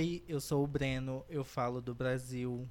[0.00, 2.66] Oi, eu sou o Breno, eu falo do Brasil.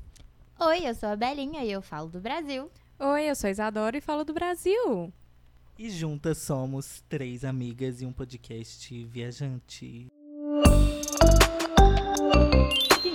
[0.60, 2.72] Oi, eu sou a Belinha e eu falo do Brasil.
[2.98, 5.14] Oi, eu sou a Isadora e falo do Brasil.
[5.78, 10.08] E juntas somos três amigas e um podcast viajante.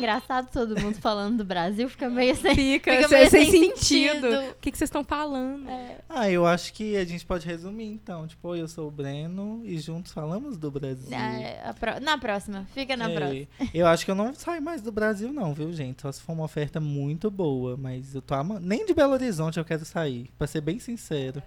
[0.05, 4.30] Engraçado todo mundo falando do Brasil, fica meio sem, Fica, fica meio sem sem sentido.
[4.30, 4.50] sentido.
[4.50, 5.66] O que, que vocês estão falando?
[6.09, 8.27] Ah, eu acho que a gente pode resumir então.
[8.27, 11.09] Tipo, eu sou o Breno e juntos falamos do Brasil.
[11.17, 13.46] Ah, a pró- na próxima, fica na É, próxima.
[13.72, 16.03] Eu acho que eu não saio mais do Brasil, não, viu, gente?
[16.03, 17.77] Só se for uma oferta muito boa.
[17.77, 18.66] Mas eu tô amando.
[18.66, 21.43] Nem de Belo Horizonte eu quero sair, pra ser bem sincero.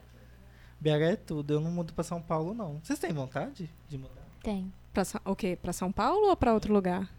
[0.80, 2.80] BH é tudo, eu não mudo pra São Paulo, não.
[2.84, 4.22] Vocês têm vontade de mudar?
[4.44, 4.72] Tem.
[4.94, 5.58] Pra, o quê?
[5.62, 7.10] Pra São Paulo ou pra outro lugar?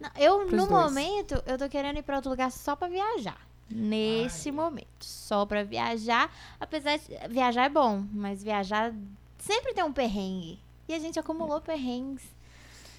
[0.00, 0.70] Não, eu, no dois.
[0.70, 3.38] momento, eu tô querendo ir pra outro lugar só pra viajar.
[3.70, 4.88] Nesse momento.
[5.04, 6.28] Só pra viajar.
[6.58, 8.92] Apesar de viajar é bom, mas viajar
[9.38, 10.58] sempre tem um perrengue.
[10.88, 12.22] E a gente acumulou perrengues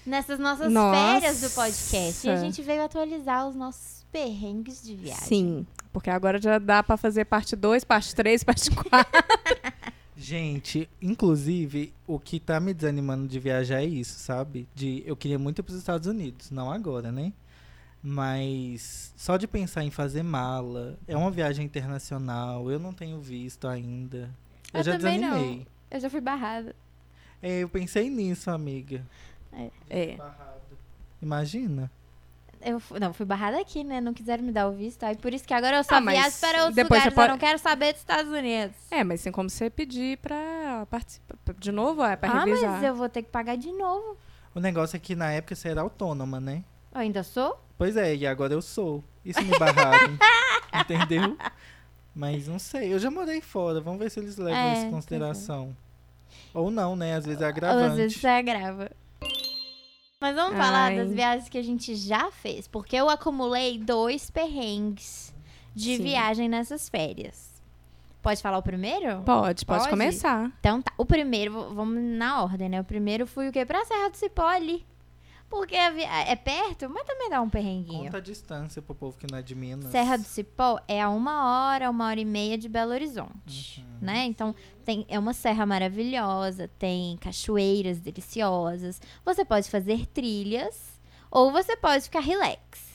[0.06, 0.96] nessas nossas Nossa.
[0.96, 2.26] férias do podcast.
[2.26, 5.24] E a gente veio atualizar os nossos perrengues de viagem.
[5.24, 9.24] Sim, porque agora já dá pra fazer parte 2, parte 3, parte 4.
[10.22, 14.68] Gente, inclusive, o que tá me desanimando de viajar é isso, sabe?
[14.72, 17.32] De eu queria muito ir pros Estados Unidos, não agora, né?
[18.00, 23.66] Mas só de pensar em fazer mala, é uma viagem internacional, eu não tenho visto
[23.66, 24.30] ainda.
[24.72, 25.30] Eu, Eu já também não.
[25.30, 25.66] desanimei.
[25.90, 26.76] Eu já fui barrada.
[27.42, 29.04] É, eu pensei nisso, amiga.
[29.90, 30.14] É.
[30.14, 30.78] Barrado.
[31.20, 31.90] Imagina.
[32.64, 34.00] Eu fu- não, fui barrada aqui, né?
[34.00, 35.02] Não quiseram me dar o visto.
[35.04, 37.14] Aí por isso que agora eu só Ah, viajo para outros depois você lugares.
[37.14, 38.76] pode- Eu não quero saber dos Estados Unidos.
[38.90, 41.36] É, mas tem como você pedir pra participar.
[41.58, 42.70] De novo, é pra ah, revisar.
[42.70, 44.16] mas eu vou ter que pagar de novo.
[44.54, 46.62] O negócio é que na época você era autônoma, né?
[46.94, 47.58] Eu ainda sou?
[47.78, 49.02] Pois é, e agora eu sou.
[49.24, 50.16] Isso me barraram.
[50.82, 51.36] entendeu?
[52.14, 53.80] Mas não sei, eu já morei fora.
[53.80, 55.76] Vamos ver se eles levam É, isso em consideração.
[56.52, 57.14] Ou não, né?
[57.16, 57.86] Às vezes é agravante.
[57.92, 58.90] Às vezes você agrava.
[60.22, 60.96] Mas vamos falar Ai.
[60.98, 62.68] das viagens que a gente já fez.
[62.68, 65.34] Porque eu acumulei dois perrengues
[65.74, 66.02] de Sim.
[66.04, 67.60] viagem nessas férias.
[68.22, 69.20] Pode falar o primeiro?
[69.24, 69.90] Pode, pode, Pode?
[69.90, 70.48] começar.
[70.60, 70.92] Então tá.
[70.96, 72.80] O primeiro, vamos na ordem, né?
[72.80, 73.66] O primeiro fui o quê?
[73.66, 74.86] Pra Serra do Cipó ali.
[75.52, 78.04] Porque é perto, mas também dá um perrenguinho.
[78.04, 79.90] Conta a distância pro povo que não é de Minas.
[79.90, 83.98] Serra do Cipó é a uma hora, uma hora e meia de Belo Horizonte, Uhum.
[84.00, 84.24] né?
[84.24, 88.98] Então tem, é uma serra maravilhosa, tem cachoeiras deliciosas.
[89.26, 90.98] Você pode fazer trilhas
[91.30, 92.90] ou você pode ficar relax.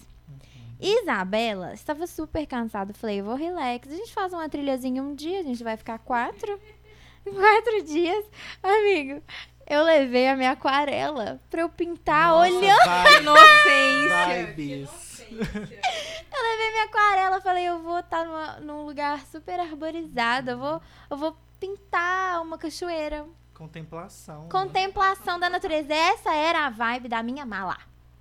[0.80, 2.92] Isabela estava super cansada.
[2.94, 3.88] Falei, vou relax.
[3.88, 6.60] A gente faz uma trilhazinha um dia, a gente vai ficar quatro,
[7.24, 8.26] quatro dias.
[8.64, 9.22] Amigo,
[9.70, 12.86] eu levei a minha aquarela pra eu pintar Nossa, olhando.
[12.86, 14.46] vai- Inocência.
[14.46, 15.26] Vibes.
[15.30, 21.18] Eu levei minha aquarela, falei, eu vou estar num lugar super arborizado, eu vou, eu
[21.18, 23.26] vou pintar uma cachoeira.
[23.54, 24.44] Contemplação.
[24.44, 24.50] né?
[24.52, 25.94] Contemplação da natureza.
[25.94, 27.78] Essa era a vibe da minha mala.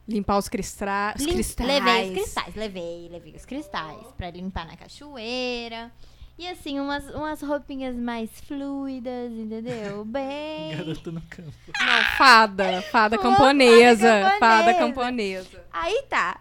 [0.09, 1.13] Limpar os, cristra...
[1.17, 1.69] os Lim- cristais.
[1.69, 5.93] Levei os cristais, levei, levei os cristais pra limpar na cachoeira.
[6.39, 10.05] E assim, umas, umas roupinhas mais fluidas, entendeu?
[10.07, 10.77] Bem.
[10.77, 11.53] Garoto no campo.
[11.79, 12.83] Não, fada.
[12.83, 14.37] Fada camponesa.
[14.39, 15.65] fada camponesa.
[15.73, 16.41] Aí tá.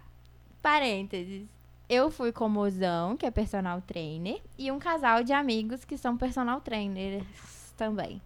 [0.62, 1.48] Parênteses.
[1.88, 5.98] Eu fui com o mozão, que é personal trainer, e um casal de amigos que
[5.98, 7.24] são personal trainers
[7.78, 8.20] também.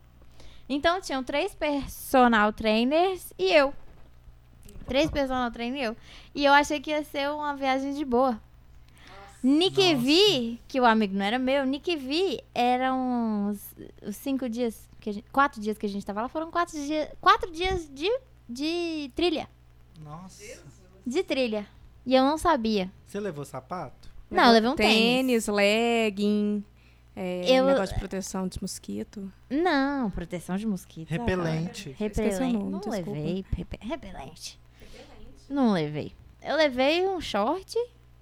[0.68, 3.74] Então tinham três personal trainers e eu.
[4.88, 5.98] Três personal trainers e eu.
[6.34, 8.40] E eu achei que ia ser uma viagem de boa.
[9.42, 10.06] Nick Nossa.
[10.06, 15.10] V, que o amigo não era meu, Nick V eram os, os cinco dias, que
[15.10, 18.10] a gente- quatro dias que a gente tava lá, foram quatro dias, quatro dias de,
[18.48, 19.48] de trilha.
[20.04, 20.44] Nossa.
[21.06, 21.66] De trilha.
[22.06, 22.92] E eu não sabia.
[23.06, 24.10] Você levou sapato?
[24.30, 24.96] Não, eu levei um tênis.
[25.46, 26.64] Tênis, legging.
[27.16, 29.32] É, Eu- Negócio de proteção de mosquito.
[29.50, 31.10] Não, proteção de mosquito.
[31.10, 31.90] Repelente.
[31.90, 32.40] O Repelente.
[32.54, 33.12] nome, não desculpa.
[33.12, 33.46] levei.
[33.56, 34.60] repe- Repelente.
[35.50, 36.14] Não levei.
[36.42, 37.76] Eu levei um short.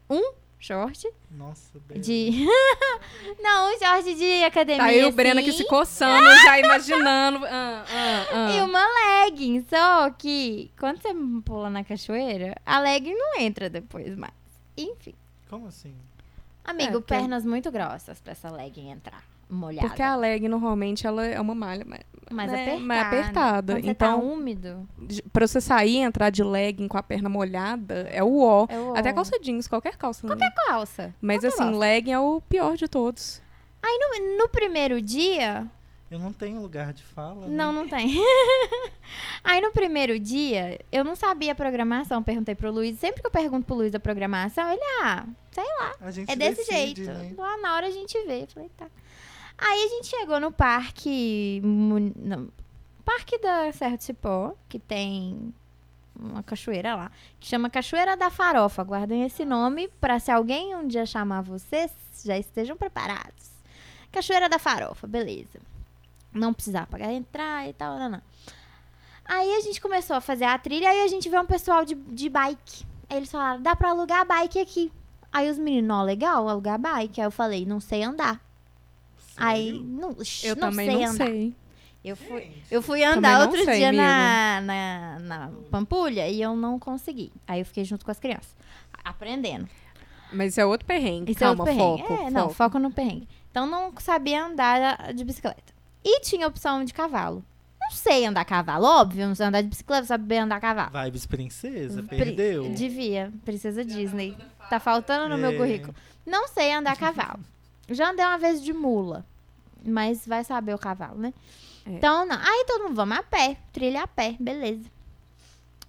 [0.09, 1.99] Um short Nossa, bem.
[2.01, 2.45] de.
[3.41, 4.81] não, um short de academia.
[4.83, 7.45] Tá aí o Breno aqui assim, se coçando, já imaginando.
[7.45, 8.51] Ah, ah, ah.
[8.51, 8.83] E uma
[9.25, 9.65] legging.
[9.69, 11.09] Só que quando você
[11.45, 14.33] pula na cachoeira, a legging não entra depois mais.
[14.77, 15.13] Enfim.
[15.49, 15.93] Como assim?
[16.63, 19.23] Amigo, porque- pernas muito grossas pra essa legging entrar.
[19.49, 19.87] Molhada.
[19.87, 22.83] Porque a leg, normalmente, ela é uma malha mais, mais né, apertada.
[22.85, 23.73] mais apertada.
[23.73, 24.89] Quando você Então, tá úmido.
[25.31, 28.65] pra você sair e entrar de legging com a perna molhada, é o ó.
[28.69, 30.27] É o Até calça jeans, qualquer calça.
[30.27, 31.13] Qualquer calça.
[31.21, 31.77] Mas qualquer assim, calça.
[31.79, 33.41] legging é o pior de todos.
[33.81, 35.65] Aí no, no primeiro dia.
[36.11, 37.47] Eu não tenho lugar de fala.
[37.47, 37.55] né?
[37.55, 38.15] Não, não tem.
[39.43, 42.21] Aí no primeiro dia, eu não sabia a programação.
[42.23, 42.97] Perguntei pro Luiz.
[42.99, 45.93] Sempre que eu pergunto pro Luiz a programação, ele, ah, sei lá.
[46.01, 47.19] A gente É desse decide, jeito.
[47.19, 47.33] Né?
[47.37, 48.43] Lá na hora a gente vê.
[48.43, 48.87] Eu falei, tá.
[49.57, 51.61] Aí a gente chegou no parque.
[51.63, 52.49] Não,
[53.03, 55.53] parque da Serra do Cipó, que tem
[56.19, 58.83] uma cachoeira lá, que chama Cachoeira da Farofa.
[58.83, 61.91] Guardem esse nome para se alguém um dia chamar vocês,
[62.23, 63.51] já estejam preparados.
[64.11, 65.59] Cachoeira da Farofa, beleza.
[66.33, 68.21] Não precisava pagar entrar e tal, não, não.
[69.25, 71.95] Aí a gente começou a fazer a trilha, aí a gente vê um pessoal de,
[71.95, 72.85] de bike.
[73.09, 74.91] Aí eles falaram, dá pra alugar bike aqui.
[75.31, 77.19] Aí os meninos, ó, legal, alugar bike.
[77.19, 78.41] Aí eu falei, não sei andar.
[79.37, 81.25] Aí, não, Eu não também sei não andar.
[81.25, 81.55] sei.
[82.03, 82.63] Eu fui, Gente.
[82.71, 84.03] eu fui andar outro sei, dia amigo.
[84.03, 87.31] na, na, na Pampulha e eu não consegui.
[87.45, 88.55] Aí eu fiquei junto com as crianças,
[89.03, 89.67] aprendendo.
[90.31, 91.31] Mas é outro perrengue.
[91.31, 92.01] Isso é Calma, outro perrengue.
[92.07, 92.13] foco.
[92.27, 92.53] É, não, foco.
[92.53, 93.27] foco no perrengue.
[93.51, 95.73] Então não sabia andar de bicicleta.
[96.03, 97.43] E tinha opção de cavalo.
[97.81, 100.91] Não sei andar a cavalo, óbvio, não sei andar de bicicleta, saber andar a cavalo.
[101.05, 102.69] Vibes princesa, Pri- perdeu.
[102.73, 104.37] Devia, princesa Disney.
[104.69, 105.55] Tá faltando no meu É.
[105.57, 105.95] currículo.
[106.25, 107.39] Não sei andar a cavalo.
[107.89, 109.25] Já andei uma vez de mula,
[109.85, 111.33] mas vai saber o cavalo, né?
[111.85, 111.91] É.
[111.91, 112.35] Então, não.
[112.35, 114.89] Aí todo mundo, vamos a pé, trilha a pé, beleza.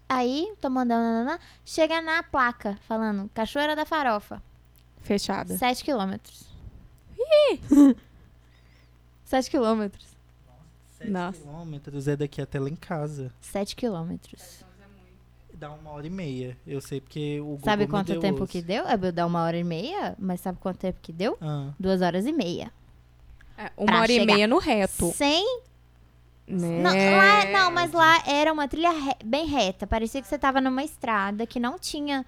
[0.09, 4.43] Aí, tô mandando, nananã, chega na placa, falando, Cachoeira da Farofa,
[5.03, 5.57] Fechada.
[5.57, 6.47] 7 quilômetros.
[9.25, 10.07] 7 quilômetros.
[10.99, 11.39] Sete Nossa.
[11.41, 13.33] quilômetros é daqui até lá em casa.
[13.41, 14.65] 7 quilômetros.
[15.59, 16.57] Dá uma hora e meia.
[16.67, 18.87] Eu sei porque o Google Sabe me quanto deu tempo que deu?
[18.87, 21.37] É, dá uma hora e meia, mas sabe quanto tempo que deu?
[21.41, 22.73] Ah, Duas horas e meia.
[23.57, 25.11] É, uma Pra hora e meia no reto.
[25.13, 25.45] Sem
[26.47, 26.81] Né?
[26.81, 29.85] Não, lá, não, mas lá era uma trilha re- bem reta.
[29.87, 32.25] Parecia que você tava numa estrada que não tinha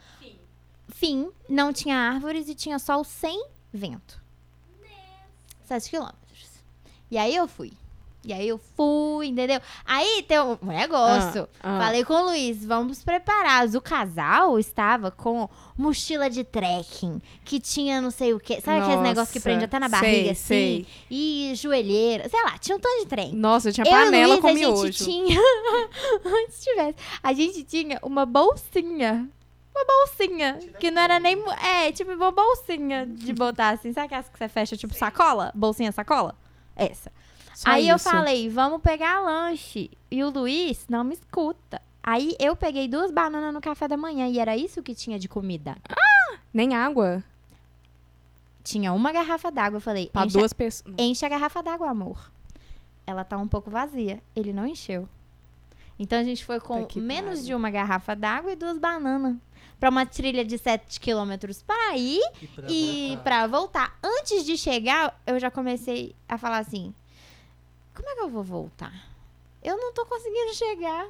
[0.88, 4.20] fim, não tinha árvores e tinha sol sem vento.
[5.64, 6.50] Sete quilômetros.
[7.10, 7.72] E aí eu fui.
[8.22, 9.58] E aí eu fui, entendeu?
[9.84, 11.48] Aí tem um negócio.
[11.62, 11.80] Ah, ah.
[11.84, 13.74] Falei com o Luiz, vamos preparados.
[13.74, 18.60] O casal estava com mochila de trekking, que tinha não sei o quê.
[18.60, 20.44] Sabe aqueles Nossa, negócios que prende até na sei, barriga, assim?
[20.44, 20.86] sei.
[21.10, 23.32] E joelheira, sei lá, tinha um tanto de trem.
[23.32, 24.86] Nossa, tinha Eu panela o com Luiz, a miojo.
[24.92, 25.40] gente tinha.
[26.24, 26.96] Antes tivesse.
[27.22, 29.30] A gente tinha uma bolsinha.
[29.74, 30.58] Uma bolsinha.
[30.78, 31.42] Que não era nem.
[31.64, 33.94] É, tipo uma bolsinha de botar assim.
[33.94, 35.50] Sabe aquelas que você fecha, tipo sacola?
[35.54, 36.34] Bolsinha sacola?
[36.76, 37.10] Essa.
[37.60, 38.08] Só Aí eu isso.
[38.08, 39.90] falei, vamos pegar lanche.
[40.10, 41.78] E o Luiz não me escuta.
[42.02, 45.28] Aí eu peguei duas bananas no café da manhã e era isso que tinha de
[45.28, 45.76] comida.
[46.54, 47.22] Nem água.
[48.64, 49.76] Tinha uma garrafa d'água.
[49.76, 50.94] Eu falei, Pra enche, duas pessoas.
[50.98, 52.32] enche a garrafa d'água, amor.
[53.06, 54.22] Ela tá um pouco vazia.
[54.34, 55.06] Ele não encheu.
[55.98, 59.36] Então a gente foi com menos de uma garrafa d'água e duas bananas.
[59.78, 63.22] Pra uma trilha de 7 quilômetros para ir e pra e voltar.
[63.22, 63.98] pra voltar.
[64.02, 66.94] Antes de chegar, eu já comecei a falar assim:
[68.00, 68.92] como é que eu vou voltar?
[69.62, 71.06] Eu não tô conseguindo chegar.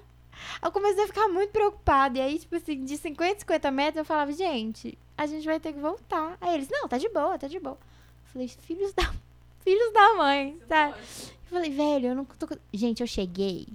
[0.62, 2.18] Eu comecei a ficar muito preocupada.
[2.18, 5.72] E aí, tipo assim, de 50, 50 metros, eu falava, gente, a gente vai ter
[5.72, 6.36] que voltar.
[6.40, 7.76] Aí eles, não, tá de boa, tá de boa.
[7.76, 9.12] Eu falei, filhos da,
[9.62, 10.94] filhos da mãe, sabe?
[10.98, 12.46] Eu falei, velho, eu não tô.
[12.72, 13.68] Gente, eu cheguei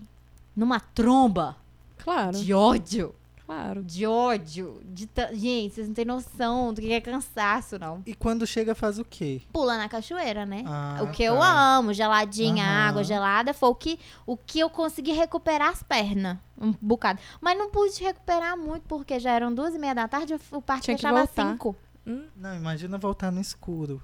[0.56, 1.56] numa tromba
[1.98, 3.16] Claro, de ódio.
[3.46, 3.84] Claro.
[3.84, 4.82] De ódio.
[4.86, 8.02] De ta- Gente, vocês não têm noção do que é cansaço, não.
[8.06, 9.42] E quando chega, faz o quê?
[9.54, 10.64] Pula na cachoeira, né?
[10.66, 11.24] Ah, o que tá.
[11.34, 12.88] eu amo, geladinha, Aham.
[12.90, 16.38] água gelada, foi o que, o que eu consegui recuperar as pernas.
[16.60, 17.20] Um bocado.
[17.42, 20.84] Mas não pude recuperar muito, porque já eram duas e meia da tarde, o parque
[20.86, 21.76] Tinha fechava às cinco.
[22.08, 24.02] Hum, Não, imagina voltar no escuro.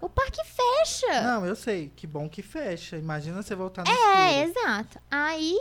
[0.00, 1.22] O parque fecha.
[1.22, 1.90] Não, eu sei.
[1.96, 2.96] Que bom que fecha.
[2.98, 4.60] Imagina você voltar no É, escuro.
[4.60, 4.98] exato.
[5.10, 5.58] Aí,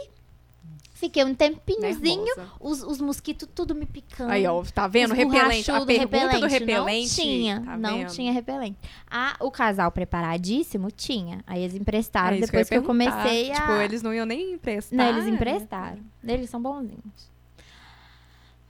[0.93, 2.51] fiquei um tempinhozinho, nervosa.
[2.59, 4.31] os, os mosquitos tudo me picando.
[4.31, 5.13] Aí, ó, tá vendo?
[5.13, 5.69] Repelente.
[5.69, 7.17] A pergunta do repelente.
[7.17, 8.11] Não tinha, tá não vendo?
[8.11, 8.77] tinha repelente.
[9.09, 11.43] Ah, o casal preparadíssimo tinha.
[11.45, 13.55] Aí eles emprestaram É depois que ia eu, comecei a...
[13.55, 14.97] Tipo, eles não iam nem emprestar.
[14.97, 15.99] Não, eles emprestaram.
[16.23, 17.35] Eles são bonzinhos.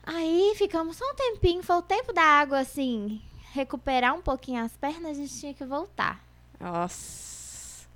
[0.04, 3.20] Aí ficamos só um tempinho, foi o tempo da água, assim,
[3.52, 6.24] recuperar um pouquinho as pernas, a gente tinha que voltar.
[6.60, 7.86] Nossa.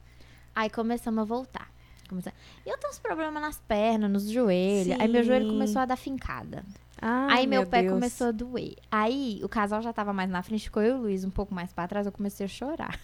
[0.54, 1.70] Aí começamos a voltar.
[2.10, 2.32] Começa-
[2.66, 5.00] E eu tenho uns problemas nas pernas, nos joelhos.
[5.00, 5.52] Aí meu joelho Sim.
[5.52, 6.62] começou a dar fincada.
[7.00, 7.94] Ai, Aí meu, pé Deus.
[7.94, 8.74] começou a doer.
[8.90, 11.54] Aí o casal já tava mais na frente, ficou eu e o Luiz um pouco
[11.54, 13.00] mais pra trás, eu comecei a chorar.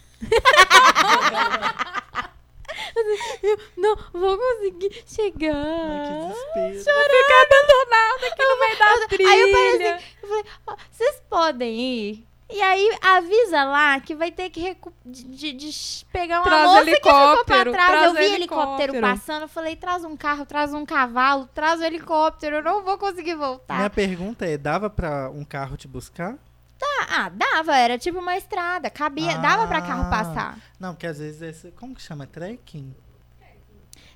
[3.43, 5.55] Eu não vou conseguir chegar.
[5.55, 7.09] Ai, que desespero.
[7.09, 9.29] Ficar abandonada aqui no meio da trilha.
[9.29, 12.27] Aí eu falei assim, eu falei, "Ó, vocês podem ir?
[12.49, 16.85] E aí avisa lá que vai ter que recu- de, de- pegar uma Traz moça
[16.85, 17.21] que ficou pra
[17.57, 17.87] helicóptero, trás.
[17.89, 19.01] traz eu vi helicóptero helicóptero.
[19.01, 22.97] passando, eu falei, traz um carro, traz um cavalo, traz o helicóptero, eu não vou
[22.97, 23.75] conseguir voltar.
[23.75, 26.35] Minha pergunta é, dava pra um carro te buscar?
[26.81, 30.09] Ah, ah, dava, era tipo uma estrada, cabia, dava pra carro Ah.
[30.09, 30.57] passar.
[30.79, 31.71] Não, porque às vezes esse...
[31.71, 32.25] Como que chama?
[32.27, 32.95] Trekking?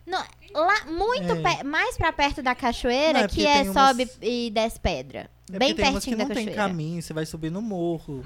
[0.05, 1.55] Não, lá, muito É.
[1.57, 5.29] pe- mais pra perto da cachoeira, Não, é que é umas- sobe e desce pedra.
[5.53, 6.67] É Bem porque tem umas que pertinho da não tem cachoeira.
[6.69, 8.23] caminho, você vai subir no morro.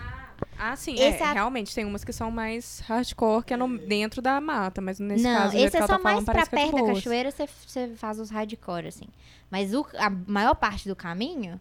[0.57, 3.57] Ah, sim, Esse é, é a- realmente tem umas que são mais hardcore, que é
[3.57, 6.41] no- dentro da mata, mas nesse não, caso, esse é só tá mais falando, pra
[6.41, 6.93] é perto da boas.
[6.97, 9.07] cachoeira, você, você faz os hardcore, assim.
[9.49, 11.59] Mas o- a maior parte do caminho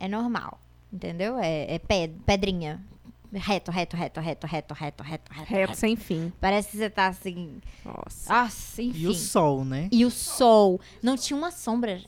[0.00, 0.60] é normal,
[0.92, 1.38] entendeu?
[1.38, 2.80] É, é ped- pedrinha.
[3.32, 5.52] Reto, reto, reto, reto, reto, reto, reto, reto.
[5.52, 6.32] Reto sem fim.
[6.40, 7.60] Parece que você tá assim.
[7.84, 8.32] Nossa.
[8.32, 8.98] Nossa, enfim.
[8.98, 9.88] E o sol, né?
[9.92, 10.80] E o sol.
[11.02, 12.00] Não tinha uma sombra.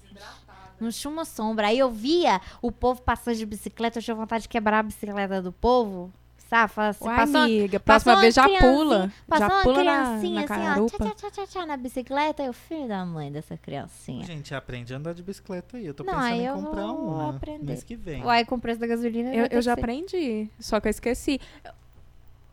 [0.81, 1.69] Não tinha uma sombra.
[1.69, 5.43] Aí eu via o povo passando de bicicleta, eu tinha vontade de quebrar a bicicleta
[5.43, 6.13] do povo.
[6.49, 6.73] Sabe?
[6.73, 9.13] Fala assim, Uai, passou, amiga, passou próxima vez já pula.
[9.27, 12.43] passou Já uma pula na, criancinha na assim, ó, tchá, tchá, tchá, tchá, na bicicleta.
[12.43, 14.25] Eu, filho da mãe dessa criancinha.
[14.25, 15.87] Gente, aprende a andar de bicicleta aí.
[15.87, 17.65] Eu tô Não, pensando aí em eu comprar vou uma aprender.
[17.67, 18.25] mês que vem.
[18.25, 19.35] Uai, com o preço da gasolina.
[19.35, 19.81] Eu, eu já ser.
[19.81, 21.39] aprendi, só que eu esqueci.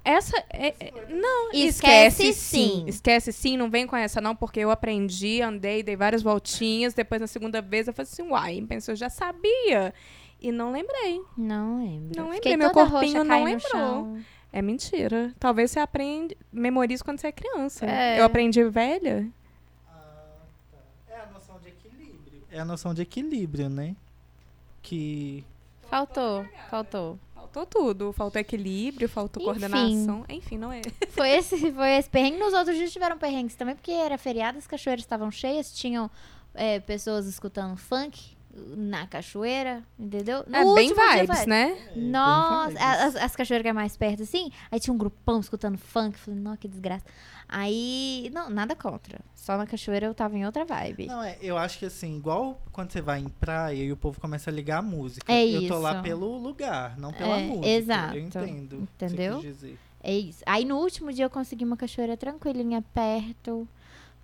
[0.03, 0.37] Essa.
[0.51, 2.59] é- é- não, Esquece esquece, sim.
[2.59, 2.83] sim.
[2.87, 6.93] Esquece sim, não vem com essa, não, porque eu aprendi, andei, dei várias voltinhas.
[6.93, 9.93] Depois, na segunda vez, eu falei assim, uai, pensei, eu já sabia.
[10.39, 11.21] E não lembrei.
[11.37, 12.15] Não lembro.
[12.15, 13.69] Não Fiquei lembrei, meu corpinho roxa, não lembrou.
[13.71, 14.23] chão.
[14.51, 15.33] É mentira.
[15.39, 17.85] Talvez você aprende, memorize quando você é criança.
[17.85, 18.19] É.
[18.19, 19.29] Eu aprendi velha.
[21.07, 22.43] É a noção de equilíbrio.
[22.51, 23.95] É a noção de equilíbrio, né?
[24.81, 25.43] Que.
[25.89, 27.19] Faltou, faltou.
[27.33, 28.13] Faltou tudo.
[28.13, 29.51] Faltou equilíbrio, faltou Enfim.
[29.59, 30.25] coordenação.
[30.29, 30.81] Enfim, não é.
[31.09, 32.37] Foi esse, foi esse perrengue.
[32.37, 36.09] Nos outros dias tiveram perrengues também, porque era feriado, as cachoeiras estavam cheias, tinham
[36.53, 38.34] é, pessoas escutando funk
[38.77, 40.43] na cachoeira, entendeu?
[40.47, 41.77] No é bem último dia vibes, foi- né?
[41.95, 45.77] é, Nossa, as, as cachoeiras que é mais perto, assim, aí tinha um grupão escutando
[45.77, 47.03] funk, falei, nossa, que desgraça.
[47.47, 49.19] Aí, não, nada contra.
[49.35, 51.05] Só na cachoeira eu tava em outra vibe.
[51.05, 54.19] Não, é, eu acho que assim, igual quando você vai em praia e o povo
[54.19, 55.31] começa a ligar a música.
[55.31, 57.67] É eu tô lá pelo lugar, não pela É, música.
[57.67, 58.15] exato.
[58.17, 58.75] Eu entendo.
[58.95, 59.35] Entendeu?
[59.35, 59.79] quis dizer.
[60.01, 60.43] É isso.
[60.45, 63.67] Aí no último dia eu consegui uma cachoeira tranquilinha perto.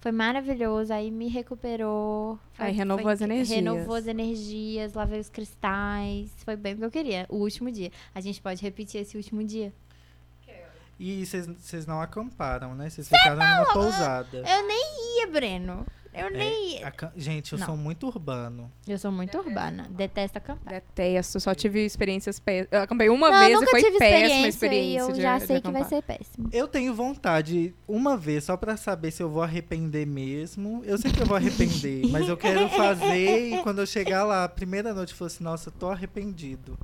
[0.01, 0.91] Foi maravilhoso.
[0.91, 2.37] Aí me recuperou.
[2.53, 3.49] Foi- Aí renovou foi as energias.
[3.49, 6.31] Renovou as energias, lavei os cristais.
[6.43, 7.25] Foi bem o que eu queria.
[7.29, 7.91] O último dia.
[8.13, 9.71] A gente pode repetir esse último dia.
[10.99, 12.89] E vocês- vocês não acamparam, né?
[12.89, 14.37] Vocês ficaram numa pousada.
[14.37, 15.85] Eu nem ia, Breno.
[16.13, 16.87] Eu nem ia.
[16.87, 17.65] Acam- Gente, eu Não.
[17.65, 18.71] sou muito urbano.
[18.87, 19.87] Eu sou muito urbana.
[19.91, 20.73] Detesto acampar.
[20.73, 22.67] Detesto, só tive experiências péssimas.
[22.71, 24.91] Eu acampei uma não, vez nunca e foi tive péssima experiência, experiência.
[24.91, 25.89] e eu de- já sei que vai acampar.
[25.89, 26.49] ser péssimo.
[26.51, 30.81] Eu tenho vontade, uma vez, só pra saber se eu vou arrepender mesmo.
[30.85, 34.43] Eu sei que eu vou arrepender, mas eu quero fazer e quando eu chegar lá,
[34.43, 36.77] a primeira noite, eu falo assim, nossa, tô arrependido.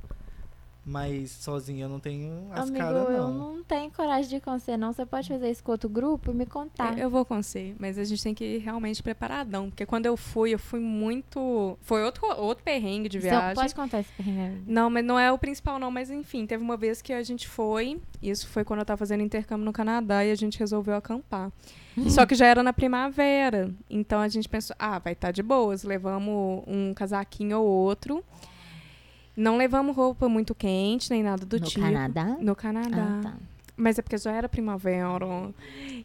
[0.88, 3.56] Mas sozinho eu não tenho as Amigo, caras, eu não.
[3.56, 4.90] não tenho coragem de ir com você, não.
[4.90, 6.98] Você pode fazer isso com outro grupo e me contar.
[6.98, 9.68] Eu vou com você, mas a gente tem que ir realmente preparadão.
[9.68, 11.76] Porque quando eu fui, eu fui muito.
[11.82, 13.54] Foi outro, outro perrengue de Então, viagem.
[13.54, 14.62] pode contar esse perrengue.
[14.66, 15.90] Não, mas não é o principal, não.
[15.90, 18.00] Mas enfim, teve uma vez que a gente foi.
[18.22, 21.52] Isso foi quando eu tava fazendo intercâmbio no Canadá e a gente resolveu acampar.
[22.08, 23.74] Só que já era na primavera.
[23.90, 25.82] Então a gente pensou, ah, vai estar de boas.
[25.84, 28.24] Levamos um casaquinho ou outro.
[29.38, 31.80] Não levamos roupa muito quente, nem nada do no tipo.
[31.80, 32.36] Canadá?
[32.40, 32.96] No Canadá.
[32.96, 33.36] Ah, tá.
[33.76, 35.14] Mas é porque já era primavera.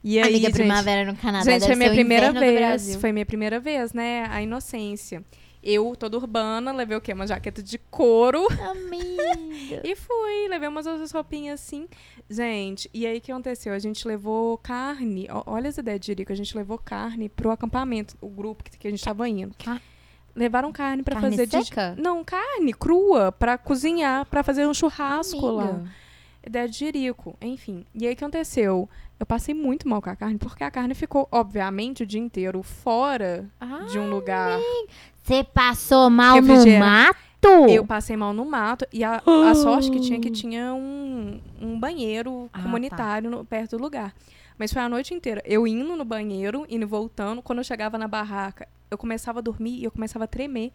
[0.04, 2.96] E aí, Amiga, gente, primavera no Canadá Gente, foi minha primeira vez.
[2.98, 4.28] Foi minha primeira vez, né?
[4.30, 5.26] A inocência.
[5.64, 7.14] Eu, toda urbana, levei o quê?
[7.14, 8.46] Uma jaqueta de couro.
[8.70, 9.24] Amiga.
[9.84, 11.88] E fui, levei umas outras roupinhas assim.
[12.30, 13.74] Gente, e aí o que aconteceu?
[13.74, 15.26] A gente levou carne.
[15.48, 16.32] Olha as ideias de Jerico.
[16.32, 19.56] A gente levou carne pro acampamento, o grupo que, que a gente tava indo.
[19.64, 19.82] Car-
[20.36, 21.96] Levaram carne Carne fazer de- seca?
[21.98, 25.64] Não, carne crua pra cozinhar, pra fazer um churrasco lá.
[25.64, 25.84] Amiga.
[26.46, 27.86] Ideia de Jerico, enfim.
[27.96, 28.90] E aí o que aconteceu?
[29.20, 32.62] Eu passei muito mal com a carne, porque a carne ficou, obviamente, o dia inteiro
[32.62, 34.60] fora Ah, de um lugar.
[35.22, 37.48] Você passou mal no mato?
[37.70, 41.40] Eu passei mal no mato e a, a sorte que tinha é que tinha um,
[41.62, 44.14] um banheiro Ah, comunitário no- perto do lugar.
[44.58, 45.42] Mas foi a noite inteira.
[45.46, 47.42] Eu indo no banheiro, indo e voltando.
[47.42, 50.72] Quando eu chegava na barraca, eu começava a dormir e eu começava a tremer.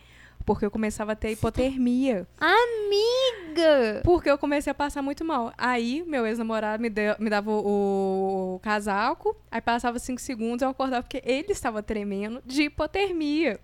[0.47, 2.27] Porque eu começava a ter hipotermia.
[2.41, 4.01] Amiga!
[4.05, 5.53] Porque eu comecei a passar muito mal.
[5.59, 9.37] Aí, meu ex-namorado me, deu- me dava o, o casaco.
[9.51, 13.61] Aí passava cinco segundos eu acordava porque ele estava tremendo de hipotermia.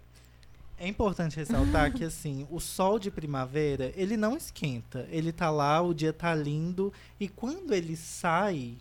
[0.76, 5.06] É importante ressaltar que, assim, o sol de primavera, ele não esquenta.
[5.10, 6.92] Ele tá lá, o dia tá lindo.
[7.18, 8.74] E quando ele sai,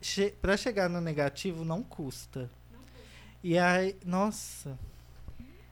[0.00, 2.48] che pra chegar no negativo, não custa.
[3.42, 4.78] E aí, nossa.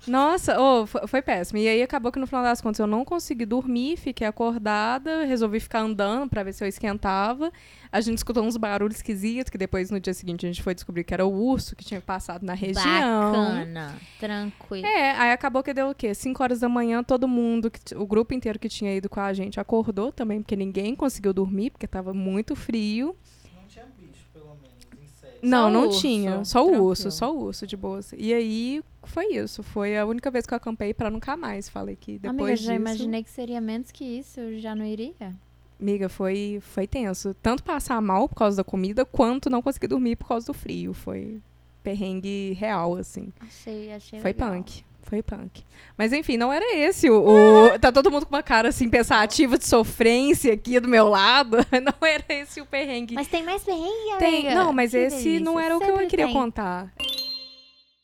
[0.06, 1.58] Nossa, oh, foi, péssimo.
[1.58, 5.60] E aí acabou que no final das contas eu não consegui dormir, fiquei acordada, resolvi
[5.60, 7.52] ficar andando pra ver se eu esquentava.
[7.90, 11.04] A gente escutou uns barulhos esquisitos, que depois no dia seguinte a gente foi descobrir
[11.04, 13.32] que era o urso que tinha passado na região.
[13.32, 13.94] Bacana.
[14.18, 14.86] Tranquilo.
[14.86, 16.12] É, aí acabou que deu o quê?
[16.12, 19.60] 5 horas da manhã, todo mundo, o grupo inteiro que tinha ido com a gente
[19.60, 23.16] acordou também, porque ninguém conseguiu dormir, porque tava muito frio.
[23.54, 25.33] Não tinha bicho, pelo menos, inseto.
[25.44, 26.44] Não, o não urso, tinha.
[26.44, 26.86] Só o tranquilo.
[26.88, 28.12] urso, só o urso de boas.
[28.16, 29.62] E aí foi isso.
[29.62, 31.68] Foi a única vez que eu acampei pra nunca mais.
[31.68, 32.80] Falei que depois Amiga, já disso.
[32.80, 34.40] imaginei que seria menos que isso.
[34.40, 35.34] Eu já não iria.
[35.80, 37.34] Amiga, foi, foi tenso.
[37.42, 40.94] Tanto passar mal por causa da comida, quanto não conseguir dormir por causa do frio.
[40.94, 41.40] Foi
[41.82, 43.28] perrengue real, assim.
[43.40, 44.52] Achei, achei Foi legal.
[44.52, 44.84] punk.
[45.04, 45.62] Foi punk.
[45.98, 49.56] Mas enfim, não era esse o, o- Tá todo mundo com uma cara assim, pensativa
[49.58, 51.58] de sofrência aqui do meu lado.
[51.72, 53.14] Não era esse o perrengue.
[53.14, 54.54] Mas tem mais perrengue, Tem, amiga?
[54.54, 55.66] não, mas Que esse não delícia.
[55.66, 56.34] era o que eu Sempre queria tem.
[56.34, 56.92] contar.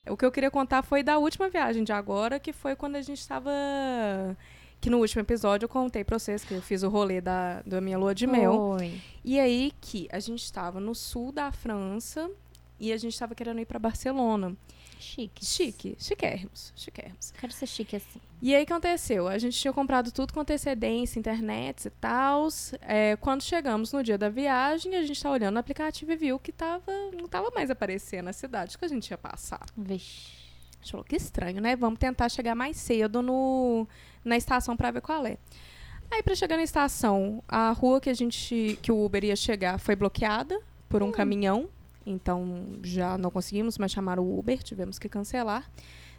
[0.09, 3.03] O que eu queria contar foi da última viagem de agora, que foi quando a
[3.03, 3.51] gente tava.
[4.81, 7.81] Que no último episódio eu contei pra vocês que eu fiz o rolê da, da
[7.81, 8.77] minha lua de mel.
[8.79, 9.01] Foi.
[9.25, 12.31] E aí que a gente estava no sul da França
[12.79, 14.57] e a gente estava querendo ir pra Barcelona.
[15.01, 15.45] Chique.
[15.45, 17.33] Chique, chiquérrimos, chiquérrimos.
[17.33, 18.21] Quero ser chique assim.
[18.43, 19.29] E aí o que aconteceu?
[19.29, 22.49] A gente tinha comprado tudo com antecedência, internet e tal.
[23.21, 26.53] quando chegamos no dia da viagem, a gente tá olhando no aplicativo e viu que
[26.53, 29.65] tava, não tava mais aparecendo a cidade que a gente ia passar.
[29.77, 30.39] Vixe.
[30.73, 31.77] A gente falou, que estranho, né?
[31.77, 33.87] Vamos tentar chegar mais cedo no,
[34.25, 35.37] na estação pra ver qual é.
[36.11, 39.79] Aí, pra chegar na estação, a rua que a gente que o Uber ia chegar
[39.79, 41.69] foi bloqueada por um caminhão.
[42.05, 45.71] Então, já não conseguimos mais chamar o Uber, tivemos que cancelar.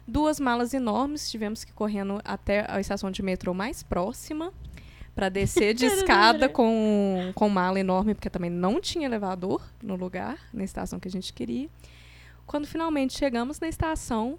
[0.06, 4.52] Duas malas enormes, tivemos que ir correndo até a estação de metrô mais próxima
[5.14, 10.38] para descer de escada com, com mala enorme, porque também não tinha elevador no lugar,
[10.52, 11.68] na estação que a gente queria.
[12.46, 14.32] Quando finalmente chegamos na estação,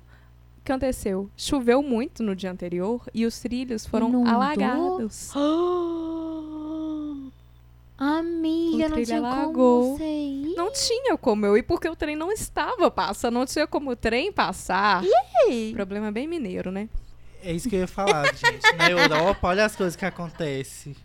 [0.60, 1.30] o que aconteceu?
[1.38, 4.34] Choveu muito no dia anterior e os trilhos foram Inundou?
[4.34, 5.32] alagados.
[7.98, 9.82] Amiga, O não tinha alagou.
[9.84, 10.56] como você ir.
[10.56, 13.96] Não tinha como eu ir porque o trem não estava passando, não tinha como o
[13.96, 15.04] trem passar.
[15.74, 16.90] Problema bem mineiro, né?
[17.42, 18.76] É isso que eu ia falar, gente.
[18.78, 20.96] Na Europa, olha as coisas que acontecem.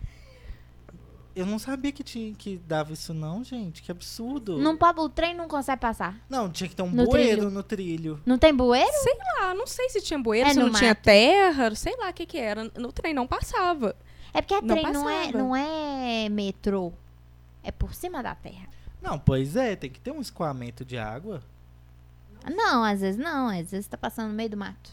[1.35, 3.81] Eu não sabia que tinha que dava isso não, gente.
[3.83, 4.57] Que absurdo.
[4.57, 6.17] Não, pode- o trem não consegue passar.
[6.29, 7.49] Não, tinha que ter um No bueiro trilho.
[7.51, 8.21] no trilho.
[8.25, 8.89] Não tem bueiro?
[9.39, 11.03] Ah, não sei se tinha bueiro, É se não tinha mato.
[11.03, 12.69] terra, sei lá o que que era.
[12.77, 13.95] No trem não passava.
[14.33, 16.91] É porque é Não trem, não é, não é metrô.
[17.63, 18.67] É por cima da terra.
[19.01, 21.41] Não, pois é, tem que ter um escoamento de água.
[22.45, 23.49] Não, às vezes não.
[23.49, 24.91] Às vezes tá passando no meio do mato.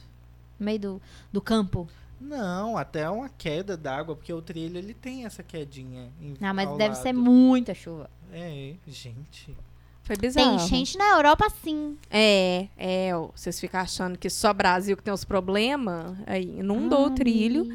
[0.58, 1.02] No meio do,
[1.32, 1.88] do campo.
[2.20, 6.08] Não, até uma queda d'água, porque o trilho ele tem essa quedinha.
[6.20, 7.02] em- Não, mas ao deve lado.
[7.02, 8.08] ser muita chuva.
[8.32, 9.54] É, gente.
[10.02, 10.56] Foi bizarro.
[10.56, 11.98] Tem enchente na Europa, sim.
[12.10, 17.10] É, é, vocês ficam achando que só Brasil que tem os problemas, aí inundou o
[17.10, 17.66] trilho.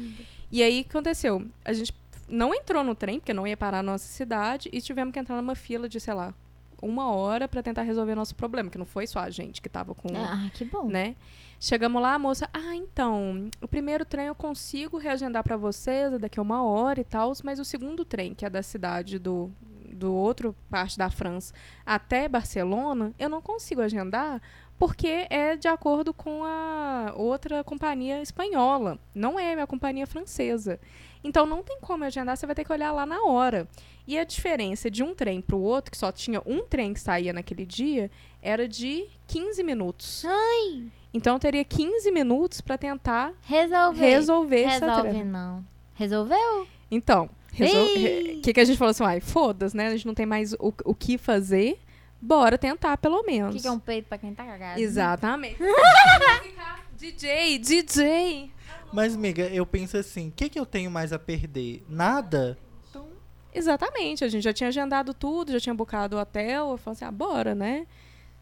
[0.52, 1.44] E aí, o que aconteceu?
[1.64, 1.94] A gente
[2.28, 5.36] não entrou no trem, porque não ia parar na nossa cidade, e tivemos que entrar
[5.36, 6.34] numa fila de, sei lá,
[6.80, 9.94] uma hora pra tentar resolver nosso problema, que não foi só a gente que tava
[9.94, 10.88] com, Ah, que bom.
[10.88, 11.16] né?
[11.58, 16.38] Chegamos lá, a moça, ah, então, o primeiro trem eu consigo reagendar pra vocês daqui
[16.38, 19.48] a uma hora e tal, mas o segundo trem, que é da cidade do,
[19.92, 21.54] do outro parte da França
[21.86, 24.42] até Barcelona, eu não consigo agendar
[24.82, 30.80] porque é de acordo com a outra companhia espanhola, não é a minha companhia francesa.
[31.22, 33.68] Então não tem como agendar, você vai ter que olhar lá na hora.
[34.08, 36.98] E a diferença de um trem para o outro, que só tinha um trem que
[36.98, 38.10] saía naquele dia,
[38.42, 40.24] era de 15 minutos.
[40.26, 40.82] Ai,
[41.14, 44.00] Então eu teria 15 minutos para tentar resolve.
[44.00, 45.24] resolver essa Resolve treta.
[45.24, 45.64] não.
[45.94, 46.66] Resolveu?
[46.90, 48.40] Então, o Ei!
[48.42, 49.04] que, que a gente falou assim?
[49.04, 49.86] Ai, foda-se, né?
[49.86, 51.78] A gente não tem mais o, o que fazer.
[52.22, 53.52] Bora tentar, pelo O menos.
[53.54, 54.80] que, que é um peito pra quem tá cagado?
[54.80, 55.56] Exatamente.
[56.96, 58.52] DJ, DJ.
[58.92, 61.84] Mas, amiga, eu penso assim, o que, que eu tenho mais a perder?
[61.88, 62.56] Nada?
[63.54, 64.24] Exatamente.
[64.24, 66.70] A gente já tinha agendado tudo, já tinha bucado o hotel.
[66.70, 67.86] Eu falei assim, ah, bora, né?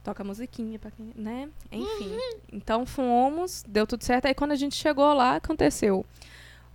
[0.05, 1.49] Toca musiquinha pra quem, né?
[1.73, 2.17] Enfim.
[2.53, 4.27] Então fomos, deu tudo certo.
[4.27, 6.05] Aí quando a gente chegou lá, aconteceu.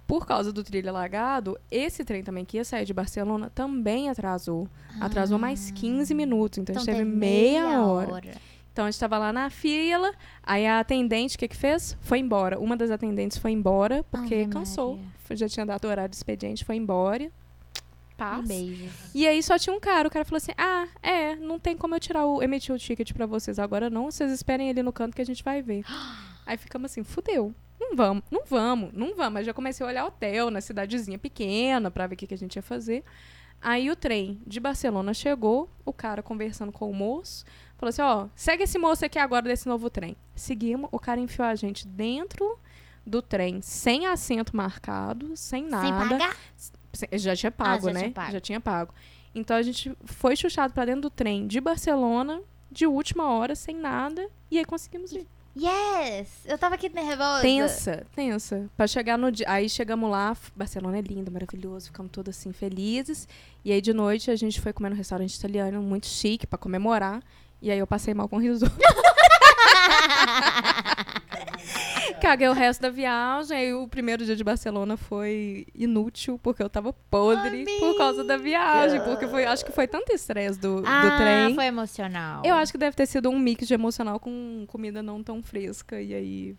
[0.08, 4.68] Por causa do trilho alagado, esse trem também que ia sair de Barcelona também atrasou.
[5.02, 6.60] Atrasou mais 15 minutos.
[6.60, 8.36] Então, a gente teve meia, hora.
[8.76, 10.14] Então a gente tava lá na fila,
[10.44, 11.98] aí a atendente, o que que fez?
[12.02, 12.60] Foi embora.
[12.60, 14.98] Uma das atendentes foi embora, porque Ave cansou.
[14.98, 15.38] Maria.
[15.38, 17.24] Já tinha dado o horário do expediente, foi embora.
[17.24, 17.30] Um
[18.18, 18.46] Paz.
[18.46, 18.90] beijo.
[19.14, 21.96] E aí só tinha um cara, o cara falou assim: "Ah, é, não tem como
[21.96, 25.16] eu tirar o emitir o ticket pra vocês agora não, vocês esperem ali no canto
[25.16, 25.86] que a gente vai ver".
[26.46, 27.56] Aí ficamos assim, fudeu.
[27.96, 29.38] Não vamos, não vamos, não vamos.
[29.40, 32.38] Aí já comecei a olhar hotel na cidadezinha pequena pra ver o que, que a
[32.38, 33.04] gente ia fazer.
[33.62, 37.46] Aí o trem de Barcelona chegou, o cara conversando com o moço,
[37.78, 40.18] falou assim: ó, segue esse moço aqui agora desse novo trem.
[40.36, 42.60] Seguimos, o cara enfiou a gente dentro
[43.06, 45.88] do trem, sem assento marcado, sem nada.
[45.88, 46.38] Sem pagar?
[47.14, 48.00] Já tinha pago, já né?
[48.02, 48.32] tinha pago.
[48.32, 48.94] Já tinha pago.
[49.34, 53.76] Então a gente foi chuchado pra dentro do trem de Barcelona, de última hora, sem
[53.76, 55.28] nada, e aí conseguimos ir.
[55.58, 56.28] Yes!
[56.46, 57.42] Eu tava aqui nervosa.
[57.42, 58.70] Tensa, tensa.
[58.76, 59.46] Pra chegar no dia.
[59.50, 63.26] Aí chegamos lá, Barcelona é lindo, maravilhoso, ficamos todos assim felizes.
[63.64, 67.24] E aí de noite a gente foi comer num restaurante italiano muito chique pra comemorar.
[67.62, 68.76] E aí eu passei mal com risoto.
[72.22, 73.58] Caguei o resto da viagem.
[73.58, 78.38] Aí o primeiro dia de Barcelona foi inútil, porque eu tava podre por causa da
[78.38, 79.02] viagem.
[79.02, 81.56] Porque foi, acho que foi tanto estresse do, do ah, trem.
[81.56, 82.42] foi emocional.
[82.46, 86.02] Eu acho que deve ter sido um mix de emocional com comida não tão fresca.
[86.02, 86.56] E aí,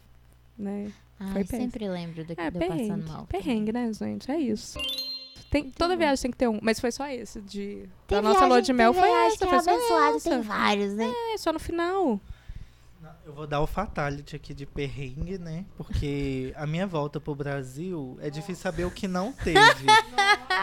[0.58, 0.90] né?
[1.32, 1.62] Foi péssimo.
[1.62, 2.88] sempre lembro do, É, do perrengue.
[2.88, 3.26] passando mal.
[3.26, 4.30] Perrengue, né, gente?
[4.30, 4.78] É isso.
[5.50, 5.98] Tem, toda bom.
[6.00, 6.58] viagem tem que ter um.
[6.60, 7.40] Mas foi só esse.
[7.40, 9.38] De, Tem a nossa lua de mel foi essa.
[9.38, 10.30] que Foi é só abençoado, essa.
[10.30, 11.10] tem vários, né?
[11.32, 12.20] É, só no final.
[13.26, 15.64] Eu vou dar o fatality aqui de perrengue, né?
[15.76, 19.58] Porque a minha volta pro Brasil é difícil saber o que não teve.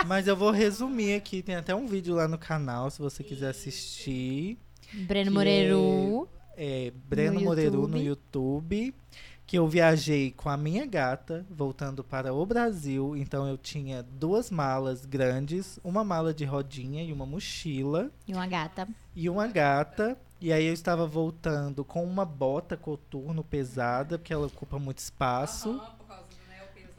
[0.08, 1.42] Mas eu vou resumir aqui.
[1.44, 4.58] Tem até um vídeo lá no canal, se você quiser assistir.
[4.94, 6.30] Breno Moreiro.
[6.56, 7.98] É Breno No Moreiro no.
[7.98, 8.96] YouTube.
[9.46, 13.14] Que eu viajei com a minha gata, voltando para o Brasil.
[13.18, 18.10] Então eu tinha duas malas grandes, uma mala de rodinha e uma mochila.
[18.26, 18.88] E uma gata.
[19.14, 20.18] e uma gata.
[20.44, 25.82] E aí eu estava voltando com uma bota coturno pesada, porque ela ocupa muito espaço.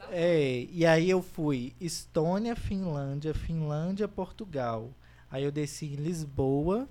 [0.09, 4.89] É, e aí eu fui Estônia, Finlândia, Finlândia, Portugal.
[5.29, 6.89] Aí eu desci em Lisboa.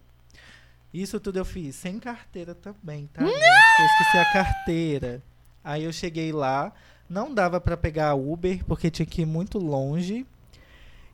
[0.93, 3.21] Isso tudo eu fiz sem carteira também, tá?
[3.21, 5.21] Eu esqueci a carteira.
[5.65, 6.73] Aí eu cheguei lá,
[7.09, 10.25] não dava pra pegar Uber porque tinha que ir muito longe.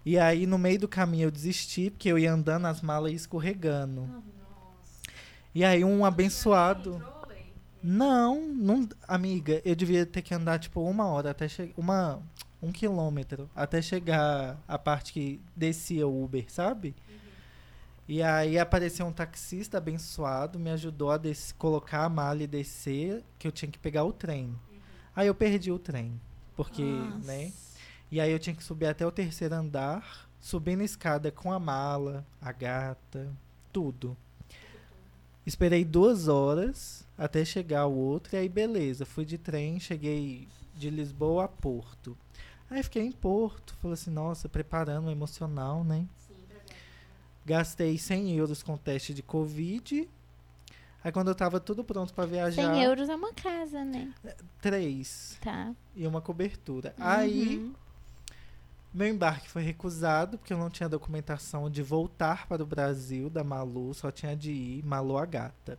[0.04, 3.14] E aí no meio do caminho eu desisti porque eu ia andando as malas e
[3.14, 4.02] escorregando.
[5.54, 7.02] E aí um abençoado.
[7.82, 12.22] Não, não, amiga, eu devia ter que andar tipo uma hora até chegar, uma
[12.62, 16.94] um quilômetro até chegar a parte que descia o Uber, sabe?
[18.06, 23.24] E aí apareceu um taxista abençoado, me ajudou a des- colocar a mala e descer,
[23.38, 24.54] que eu tinha que pegar o trem.
[25.16, 26.20] Aí eu perdi o trem,
[26.56, 26.82] porque,
[27.24, 27.52] né?
[28.10, 31.58] E aí eu tinha que subir até o terceiro andar, subindo a escada com a
[31.60, 33.32] mala, a gata,
[33.72, 34.16] tudo.
[35.46, 40.90] Esperei duas horas até chegar o outro, e aí beleza, fui de trem, cheguei de
[40.90, 42.16] Lisboa a Porto.
[42.70, 46.06] Aí fiquei em Porto, falei assim, nossa, preparando o emocional, né?
[47.44, 50.08] Gastei 100 euros com teste de Covid.
[51.02, 54.12] Aí quando eu tava tudo pronto pra viajar, 100 euros é uma casa, né?
[54.60, 55.74] três Tá.
[55.96, 56.94] e uma cobertura.
[56.98, 57.74] Aí Uhum.
[58.92, 63.44] Meu embarque foi recusado porque eu não tinha documentação de voltar para o Brasil da
[63.44, 65.78] Malu, só tinha de ir Malu a gata.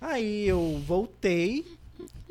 [0.00, 1.78] Aí eu voltei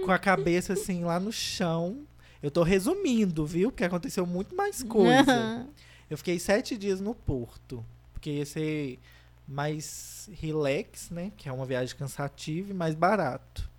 [0.03, 2.05] com a cabeça assim lá no chão.
[2.41, 3.71] Eu tô resumindo, viu?
[3.71, 5.67] Porque aconteceu muito mais coisa.
[6.09, 8.99] Eu fiquei sete dias no Porto, porque ia ser
[9.47, 11.31] mais relax, né?
[11.36, 13.69] Que é uma viagem cansativa e mais barato.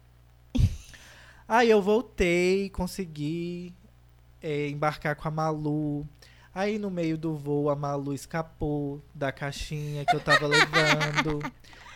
[1.46, 3.72] Aí eu voltei, consegui
[4.42, 6.06] é, embarcar com a Malu.
[6.54, 11.40] Aí no meio do voo a Malu escapou da caixinha que eu tava levando.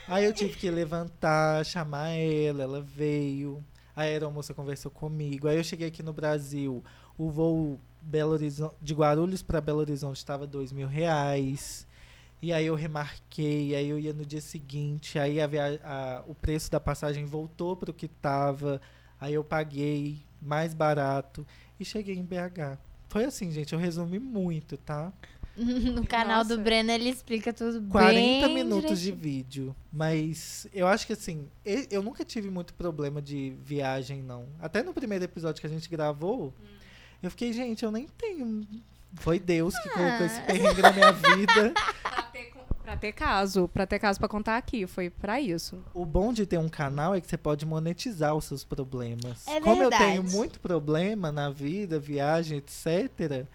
[0.08, 3.62] Aí eu tive que levantar, chamar ela, ela veio.
[3.94, 5.46] A aeromoça conversou comigo.
[5.48, 6.82] Aí eu cheguei aqui no Brasil.
[7.16, 11.86] O voo Belo Horizonte, de Guarulhos para Belo Horizonte estava dois mil reais.
[12.40, 15.48] E aí eu remarquei, aí eu ia no dia seguinte, aí a
[15.82, 18.80] a- o preço da passagem voltou para o que tava,
[19.20, 21.44] aí eu paguei mais barato
[21.80, 22.78] e cheguei em BH.
[23.08, 25.12] Foi assim, gente, eu resumi muito, tá?
[25.58, 26.62] No canal do Nossa.
[26.62, 29.16] Breno ele explica tudo 40 bem minutos de direitinho.
[29.20, 29.76] vídeo.
[29.92, 31.48] Mas eu acho que assim,
[31.90, 34.46] eu nunca tive muito problema de viagem, não.
[34.60, 36.54] Até no primeiro episódio que a gente gravou,
[37.20, 38.64] eu fiquei, gente, eu nem tenho.
[39.14, 40.42] Foi Deus que colocou esse Ah.
[40.42, 41.74] perrengue na minha vida.
[42.88, 45.78] Pra ter, caso, pra ter caso pra contar aqui, foi pra isso.
[45.92, 49.46] O bom de ter um canal é que você pode monetizar os seus problemas.
[49.46, 53.46] É Como eu tenho muito problema na vida, viagem, etc.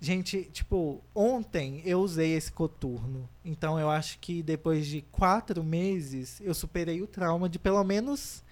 [0.00, 3.28] Gente, tipo, ontem eu usei esse coturno.
[3.44, 8.44] Então eu acho que depois de quatro meses eu superei o trauma de pelo menos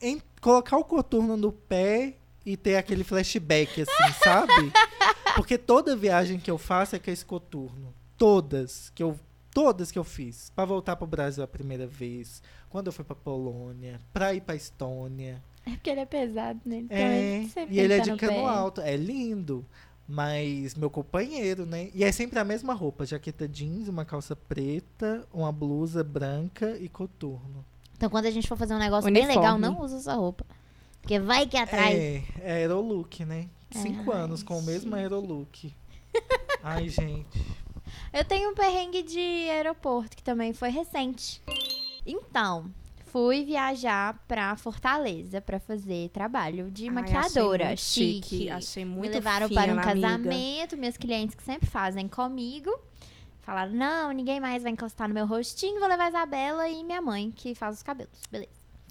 [0.00, 2.14] em- colocar o coturno no pé
[2.46, 4.72] e ter aquele flashback, assim, sabe?
[5.36, 7.92] Porque toda viagem que eu faço é com esse coturno.
[8.16, 9.20] Todas que eu
[9.56, 10.52] todas que eu fiz.
[10.54, 14.54] Pra voltar pro Brasil a primeira vez, quando eu fui pra Polônia, pra ir pra
[14.54, 15.42] Estônia.
[15.64, 16.76] É porque ele é pesado, né?
[16.76, 18.44] Então É, ele e ele é de no cano pé.
[18.44, 19.64] alto, é lindo.
[20.06, 21.88] Mas meu companheiro, né?
[21.94, 26.86] E é sempre a mesma roupa: jaqueta jeans, uma calça preta, uma blusa branca e
[26.86, 27.64] coturno.
[27.96, 29.40] Então quando a gente for fazer um negócio bem Uniforme.
[29.40, 30.44] legal, não usa essa roupa.
[31.00, 31.94] Porque vai que atrai.
[31.96, 33.48] É, é aerolook, né?
[33.70, 35.74] Cinco Ai, anos com o mesmo aerolook.
[36.62, 37.42] Ai, gente.
[38.12, 39.18] Eu tenho um perrengue de
[39.50, 41.42] aeroporto que também foi recente.
[42.06, 42.70] Então,
[43.06, 47.72] fui viajar pra Fortaleza pra fazer trabalho de Ai, maquiadora.
[47.72, 48.50] achei muito chique.
[48.50, 50.00] Achei muito Me levaram fina, para um amiga.
[50.08, 52.70] casamento, meus clientes que sempre fazem comigo.
[53.42, 57.00] Falaram, não, ninguém mais vai encostar no meu rostinho, vou levar a Isabela e minha
[57.00, 58.20] mãe, que faz os cabelos.
[58.30, 58.50] Beleza.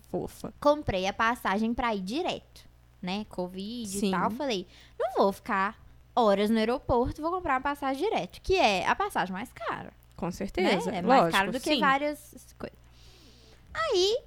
[0.10, 0.54] Fofa.
[0.62, 2.64] Comprei a passagem pra ir direto.
[3.02, 4.08] né, Covid Sim.
[4.08, 4.32] e tal.
[4.32, 4.66] Falei,
[5.00, 5.78] não vou ficar
[6.16, 9.92] horas no aeroporto, vou comprar uma passagem direto, que é a passagem mais cara.
[10.16, 10.92] Com certeza.
[10.92, 11.00] Né?
[11.00, 11.80] É mais lógico, caro do que sim.
[11.80, 12.78] várias coisas.
[13.74, 14.18] Aí,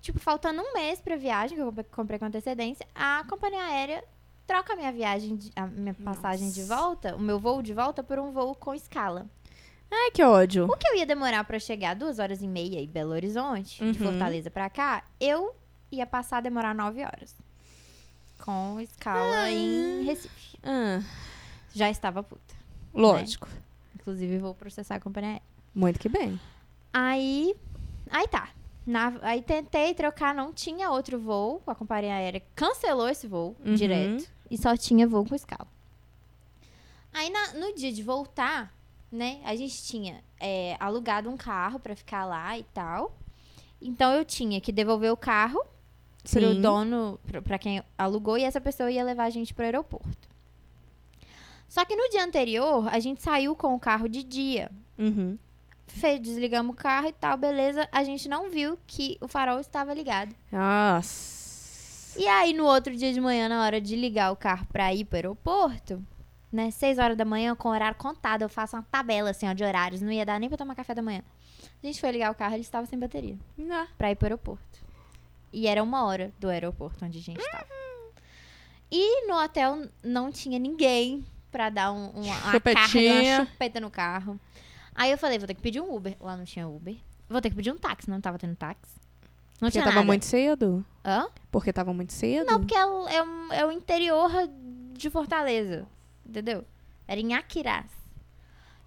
[0.00, 4.04] tipo, faltando um mês pra viagem, que eu comprei- com antecedência, a companhia aérea
[4.46, 6.76] troca a minha viagem, de- a minha passagem de Nossa.
[6.76, 9.26] volta, o meu voo de volta, por um voo com escala.
[9.90, 10.66] Ai, que ódio.
[10.66, 13.98] O que eu ia demorar pra chegar duas horas e meia em Belo Horizonte, de
[14.02, 14.10] Uhum.
[14.10, 15.54] Fortaleza pra cá, eu
[15.90, 17.36] ia passar a demorar nove horas.
[18.44, 20.58] Com escala em Recife.
[20.62, 21.00] Ah,
[21.74, 22.54] Já estava puta.
[22.92, 23.48] lógico.
[23.94, 25.42] Inclusive, vou processar a companhia aérea.
[25.74, 26.38] Muito que bem.
[26.92, 27.54] Aí.
[28.10, 28.48] Aí tá.
[28.84, 31.62] Na- aí tentei trocar, não tinha outro voo.
[31.66, 33.74] A companhia aérea cancelou esse voo Uhum.
[33.74, 34.28] direto.
[34.50, 35.68] E só tinha voo com escala.
[37.12, 38.72] Aí na- no dia de voltar,
[39.10, 39.40] né?
[39.44, 43.16] A gente tinha é, alugado um carro pra ficar lá e tal.
[43.80, 45.64] Então eu tinha que devolver o carro
[46.22, 46.60] pro Sim.
[46.60, 50.28] dono, pro- pra quem alugou, e essa pessoa ia levar a gente pro aeroporto.
[51.68, 54.70] Só que no dia anterior, a gente saiu com o carro de dia.
[54.98, 55.38] Uhum.
[55.86, 57.88] Fez, desligamos o carro e tal, beleza.
[57.90, 60.34] A gente não viu que o farol estava ligado.
[60.50, 62.18] Nossa.
[62.18, 65.04] E aí, no outro dia de manhã, na hora de ligar o carro pra ir
[65.06, 66.02] pro aeroporto,
[66.52, 66.70] né?
[66.70, 69.64] Seis horas da manhã, com o horário contado, eu faço uma tabela, assim, ó, de
[69.64, 70.02] horários.
[70.02, 71.22] Não ia dar nem pra tomar café da manhã.
[71.82, 73.36] A gente foi ligar o carro, ele estava sem bateria.
[73.70, 74.81] Ah, Pra ir pro aeroporto.
[75.52, 77.66] E era uma hora do aeroporto onde a gente estava.
[78.90, 83.90] E no hotel não tinha ninguém pra dar um, uma, uma carga, uma chupeta no
[83.90, 84.40] carro.
[84.94, 86.16] Aí eu falei, vou ter que pedir um Uber.
[86.20, 86.96] Lá não tinha Uber.
[87.28, 89.00] Vou ter que pedir um táxi, não tava tendo táxi.
[89.60, 90.06] Não porque tinha tava nada.
[90.06, 90.84] muito cedo?
[91.04, 91.28] Hã?
[91.50, 92.50] Porque tava muito cedo?
[92.50, 94.30] Não, porque é o, é, é o interior
[94.92, 95.86] de Fortaleza.
[96.26, 96.64] Entendeu?
[97.06, 97.90] Era em Aquirás.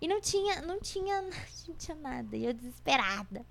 [0.01, 1.21] E não tinha, não tinha,
[1.67, 2.35] não tinha nada.
[2.35, 3.45] E eu desesperada.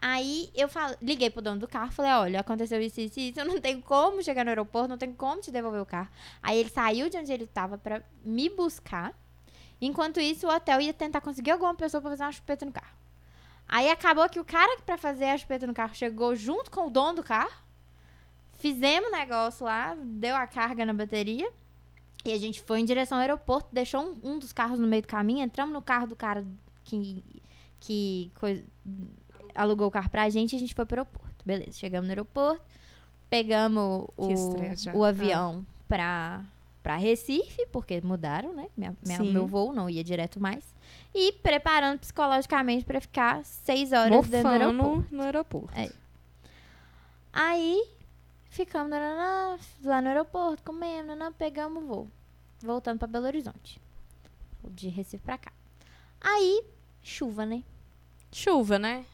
[0.00, 0.68] Aí eu
[1.02, 4.22] liguei pro dono do carro, falei, olha, aconteceu isso, isso, isso, eu não tenho como
[4.22, 6.08] chegar no aeroporto, não tenho como te devolver o carro.
[6.40, 9.12] Aí ele saiu de onde ele tava pra me buscar.
[9.80, 12.96] Enquanto isso, o hotel ia tentar conseguir alguma pessoa pra fazer uma chupeta no carro.
[13.68, 16.86] Aí acabou que o cara que pra fazer a chupeta no carro chegou junto com
[16.86, 17.52] o dono do carro.
[18.58, 21.50] Fizemos o negócio lá, deu a carga na bateria.
[22.24, 25.02] E a gente foi em direção ao aeroporto, deixou um, um dos carros no meio
[25.02, 26.44] do caminho, entramos no carro do cara
[26.82, 27.24] que,
[27.78, 28.64] que coi-
[29.58, 31.44] alugou o carro pra gente e a gente foi pro aeroporto.
[31.44, 32.62] Beleza, chegamos no aeroporto,
[33.30, 34.26] pegamos o,
[34.94, 36.42] o avião pra,
[36.82, 38.68] pra Recife, porque mudaram, né?
[38.76, 40.64] Minha, minha- meu voo não ia direto mais.
[41.14, 44.84] E preparando psicologicamente pra ficar seis horas dentro do aeroporto.
[44.96, 45.78] Mofando no aeroporto.
[45.78, 45.90] É.
[47.32, 47.88] Aí,
[48.50, 52.08] ficamos lá no aeroporto, comemos, nananã, pegamos o voo.
[52.60, 53.80] Voltando pra Belo Horizonte.
[54.64, 55.52] De Recife pra cá.
[56.20, 56.64] Aí,
[57.02, 57.62] chuva, né?
[58.32, 59.04] Chuva, né?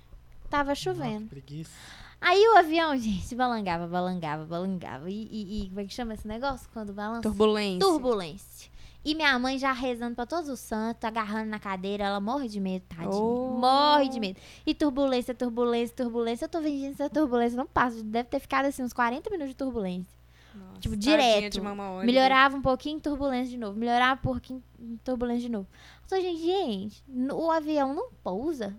[0.54, 1.26] Tava Nossa, chovendo.
[1.26, 1.72] preguiça.
[2.20, 5.10] Aí o avião, gente, balangava, balangava, balangava.
[5.10, 6.68] E, e- e como é que chama esse negócio?
[6.72, 7.22] Quando balança?
[7.22, 7.80] Turbulência.
[7.80, 8.70] Turbulência.
[9.04, 12.60] E minha mãe já rezando pra todos os santos, agarrando na cadeira, ela morre de
[12.60, 13.10] medo, tadinha.
[13.10, 13.58] Oh.
[13.58, 14.38] Morre de medo.
[14.64, 16.44] E turbulência, turbulência, turbulência.
[16.44, 18.00] Eu tô vendendo essa turbulência, não passa.
[18.02, 20.16] Deve ter ficado assim uns 40 minutos de turbulência.
[20.54, 21.60] Nossa, tipo, direto.
[22.04, 23.76] Melhorava um pouquinho, turbulência de novo.
[23.76, 24.62] Melhorava um pouquinho,
[25.02, 25.66] turbulência de novo.
[26.04, 28.74] Eu tô, gente, gente, o avião não pousa.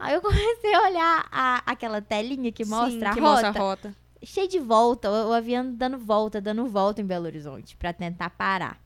[0.00, 3.32] Aí eu comecei a olhar a- aquela telinha que Sim, mostra a que rota.
[3.42, 3.94] mostra a rota.
[4.22, 8.30] Cheio de volta, o, o avião dando volta, dando volta em Belo Horizonte pra tentar
[8.30, 8.78] parar.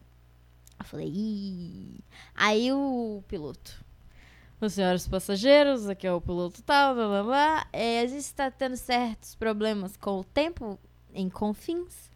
[0.79, 1.99] Eu falei, Ih.
[2.35, 3.83] Aí o piloto.
[4.61, 7.67] Os senhores passageiros, aqui é o piloto tal, blá blá blá.
[7.73, 10.79] É, a gente está tendo certos problemas com o tempo
[11.13, 12.11] em Confins,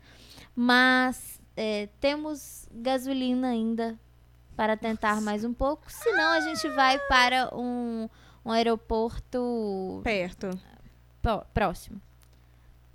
[0.55, 3.99] mas é, temos gasolina ainda
[4.57, 5.83] para tentar mais um pouco.
[5.89, 8.09] Senão a gente vai para um,
[8.49, 10.49] um aeroporto Perto.
[11.23, 12.01] pró- próximo.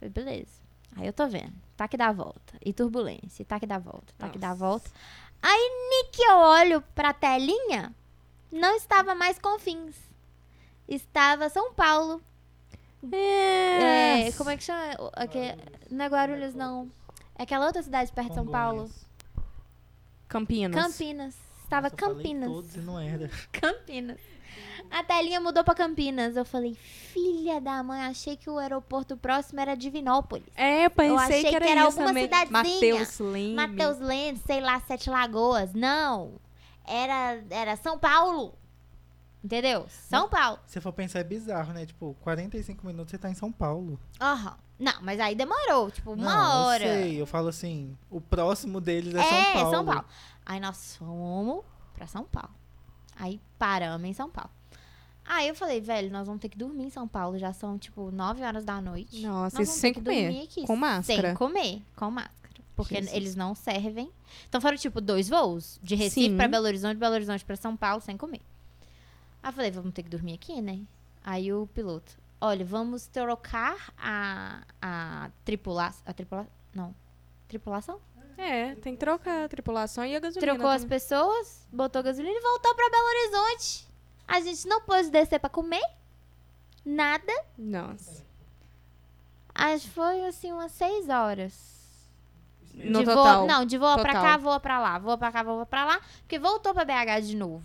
[0.02, 0.62] Beleza.
[0.96, 1.54] Aí eu tô vendo.
[1.78, 2.54] Tá que dá a volta.
[2.64, 3.42] E turbulência.
[3.42, 4.14] E tá que dá a volta.
[4.18, 4.90] Tá que dá a volta.
[5.42, 7.94] Aí, ni que eu olho pra telinha,
[8.52, 9.96] não estava mais Confins.
[10.88, 12.22] Estava São Paulo.
[13.12, 14.82] É, como é que chama?
[15.14, 15.56] Aque-
[15.90, 16.90] não é Guarulhos, não.
[17.36, 18.90] É aquela outra cidade perto de São Paulo.
[20.28, 20.82] Campinas.
[20.84, 21.36] Campinas.
[21.64, 22.50] Estava Nossa, Campinas.
[22.50, 23.30] todos e não era.
[23.52, 24.20] Campinas.
[24.92, 26.36] A telinha mudou pra Campinas.
[26.36, 30.48] Eu falei, filha da mãe, achei que o aeroporto próximo era Divinópolis.
[30.56, 32.24] É, eu pensei Eu achei que era, que era isso alguma também.
[32.24, 32.94] cidadezinha.
[32.96, 33.56] Mateus Leme.
[33.56, 35.74] Mateus Lemos, sei lá, Sete Lagoas.
[35.74, 36.34] Não.
[36.86, 38.54] Era, era São Paulo.
[39.44, 39.86] Entendeu?
[39.90, 40.60] São Paulo.
[40.66, 41.86] Se for pensar, é bizarro, né?
[41.86, 44.00] Tipo, 45 minutos você tá em São Paulo.
[44.22, 44.56] Aham.
[44.80, 46.86] Não, mas aí demorou, tipo, uma não, hora.
[46.86, 49.72] Eu sei, eu falo assim, o próximo deles é, É, São Paulo.
[49.72, 50.06] São Paulo.
[50.46, 51.64] Aí nós fomos
[51.94, 52.54] pra São Paulo.
[53.16, 54.50] Aí paramos em São Paulo.
[55.26, 57.38] Aí eu falei, velho, nós vamos ter que dormir em São Paulo.
[57.38, 59.22] Já são, tipo, 9 horas da noite.
[59.22, 60.24] Nossa, nós isso sem comer.
[60.28, 61.30] dormir aqui Com máscara.
[61.30, 62.44] Sem comer, com máscara.
[62.76, 63.14] Porque Jesus.
[63.14, 64.12] eles não servem.
[64.50, 65.80] Então foram, tipo, dois voos.
[65.82, 68.42] De Recife pra Belo Horizonte, Belo Horizonte pra São Paulo, sem comer.
[69.42, 70.82] Aí eu falei, vamos ter que dormir aqui, né?
[71.24, 76.02] Aí o piloto, olha, vamos trocar a, a tripulação.
[76.06, 76.52] A tripulação.
[76.74, 76.94] Não.
[77.48, 78.00] Tripulação?
[78.38, 80.54] É, tem que trocar a tripulação e a gasolina.
[80.54, 80.90] Trocou as também.
[81.00, 83.88] pessoas, botou gasolina e voltou pra Belo Horizonte.
[84.28, 85.84] A gente não pôde descer pra comer.
[86.86, 87.32] Nada.
[87.58, 88.24] Nossa.
[89.54, 91.74] Acho que foi assim umas seis horas.
[92.74, 93.40] No de total.
[93.40, 94.22] Voo, não, de voa pra Total.
[94.24, 94.98] cá, voa pra lá.
[94.98, 96.02] Voa pra cá, voa pra lá.
[96.22, 97.64] Porque voltou pra BH de novo.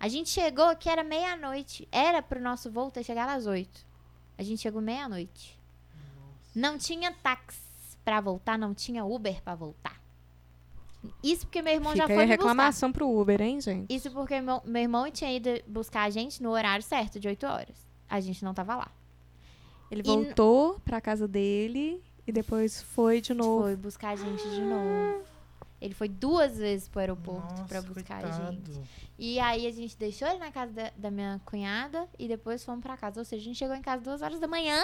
[0.00, 1.86] A gente chegou que era meia-noite.
[1.92, 3.84] Era pro nosso voo ter chegado às oito.
[4.38, 5.58] A gente chegou meia-noite.
[6.54, 7.67] Não tinha táxi
[8.08, 10.00] pra voltar, não tinha Uber pra voltar.
[11.22, 12.42] Isso porque meu irmão Fica já aí foi a me buscar.
[12.48, 13.94] reclamação pro Uber, hein, gente?
[13.94, 17.46] Isso porque meu, meu irmão tinha ido buscar a gente no horário certo, de 8
[17.46, 17.86] horas.
[18.08, 18.90] A gente não tava lá.
[19.90, 23.64] Ele E n- voltou pra casa dele e depois foi de novo.
[23.64, 25.22] Foi buscar a gente de novo.
[25.80, 28.52] Ele foi duas vezes pro aeroporto Nossa, pra buscar a coitado.
[28.72, 28.82] gente.
[29.18, 32.82] E aí a gente deixou ele na casa da, da minha cunhada e depois fomos
[32.82, 33.20] pra casa.
[33.20, 34.82] Ou seja, a gente chegou em casa duas horas da manhã.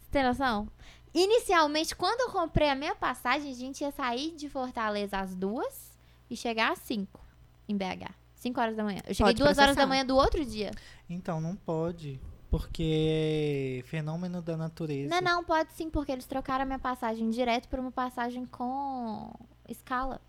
[0.00, 0.68] Você tem noção?
[1.14, 5.92] Inicialmente, quando eu comprei a minha passagem, a gente ia sair de Fortaleza às duas
[6.30, 7.20] e chegar às cinco
[7.68, 8.10] em BH.
[8.34, 9.00] Cinco horas da manhã.
[9.06, 9.86] Eu cheguei Pode duas horas da processar.
[9.86, 10.70] manhã do outro dia.
[11.08, 12.18] Então, não pode.
[12.50, 15.08] Porque é fenômeno da natureza.
[15.08, 19.32] Não, não, pode sim, porque eles trocaram a minha passagem direto por uma passagem com
[19.68, 20.20] escala.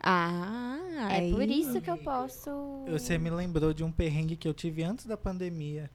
[0.00, 0.78] Ah,
[1.12, 2.50] É aí- por isso que eu posso.
[2.88, 5.90] Você me lembrou de um perrengue que eu tive antes da pandemia.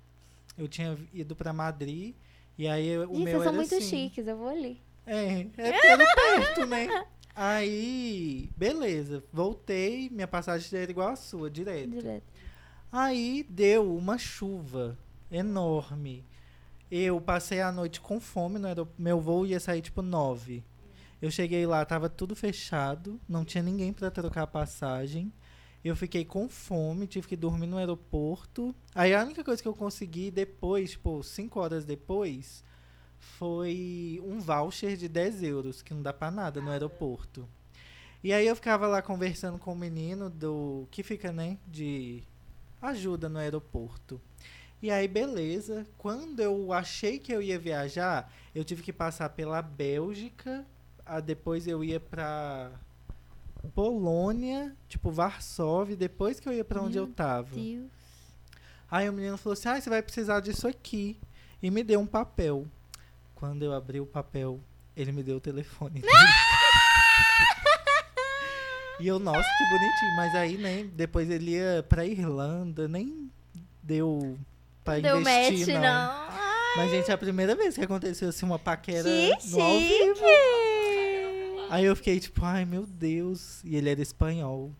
[0.58, 2.15] Eu tinha ido pra Madrid
[2.60, 3.88] e aí o Gente, meu vocês são era muito assim.
[3.88, 4.80] chiques, eu vou ali.
[5.08, 7.06] É, é era perto, né?
[7.41, 9.24] Aí, beleza.
[9.32, 11.89] Voltei, minha passagem era igual a sua, direto.
[11.91, 12.24] Direto.
[12.91, 14.98] Aí deu uma chuva
[15.32, 16.26] enorme.
[16.91, 20.65] Eu passei a noite com fome, no aerop- meu voo ia sair tipo nove.
[21.22, 25.32] Eu cheguei lá, tava tudo fechado, não tinha ninguém pra trocar a passagem.
[25.83, 28.75] Eu fiquei com fome, tive que dormir no aeroporto.
[28.93, 32.63] Aí a única coisa que eu consegui depois, tipo, cinco horas depois,
[33.17, 37.47] foi um voucher de 10 euros, que não dá pra nada no aeroporto.
[38.21, 42.23] E aí eu ficava lá conversando com o menino do que fica, né, de
[42.81, 44.19] ajuda no aeroporto.
[44.81, 45.85] E aí, beleza.
[45.97, 50.65] Quando eu achei que eu ia viajar, eu tive que passar pela Bélgica.
[51.25, 52.71] depois eu ia pra
[53.67, 55.95] Polônia, tipo Varsóvia.
[55.95, 57.56] Depois que eu ia pra onde Meu eu tava.
[57.56, 57.89] Deus.
[58.89, 61.19] Aí o menino falou assim: Ah, você vai precisar disso aqui.
[61.62, 62.65] E me deu um papel.
[63.36, 64.60] Quando eu abri o papel,
[64.95, 66.02] ele me deu o telefone.
[69.00, 70.15] e eu, nossa, que bonitinho.
[70.15, 73.30] Mas aí, né, depois ele ia pra Irlanda, nem
[73.84, 74.38] deu
[74.84, 75.82] pra Deu investir, match, não.
[75.82, 76.30] não.
[76.78, 80.22] Mas, gente, é a primeira vez que aconteceu assim uma paquera Que no ao vivo.
[81.69, 83.63] Aí eu fiquei tipo, ai meu Deus.
[83.63, 84.71] E ele era espanhol.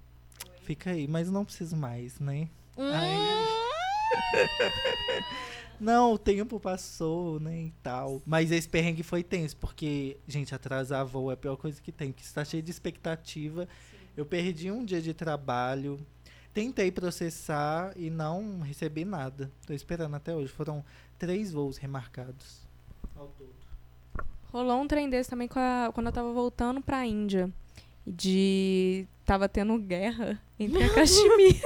[0.62, 2.50] Fica aí, mas não preciso mais, né?
[5.80, 8.22] Não, o tempo passou, né, e tal.
[8.26, 12.12] Mas esse perrengue foi tenso, porque, gente, atrasar voo é a pior coisa que tem,
[12.12, 13.68] porque você tá cheio de expectativa.
[14.18, 16.06] Eu perdi um dia de trabalho,
[16.54, 19.50] tentei processar e não recebi nada.
[19.66, 20.52] Tô esperando até hoje.
[20.52, 20.84] Foram
[21.18, 22.68] três voos remarcados.
[23.16, 23.59] Ao todo.
[24.52, 27.50] Rolou um trem desse também a- quando eu tava voltando pra Índia.
[28.06, 29.06] De.
[29.24, 31.60] Tava tendo guerra entre a Caxemira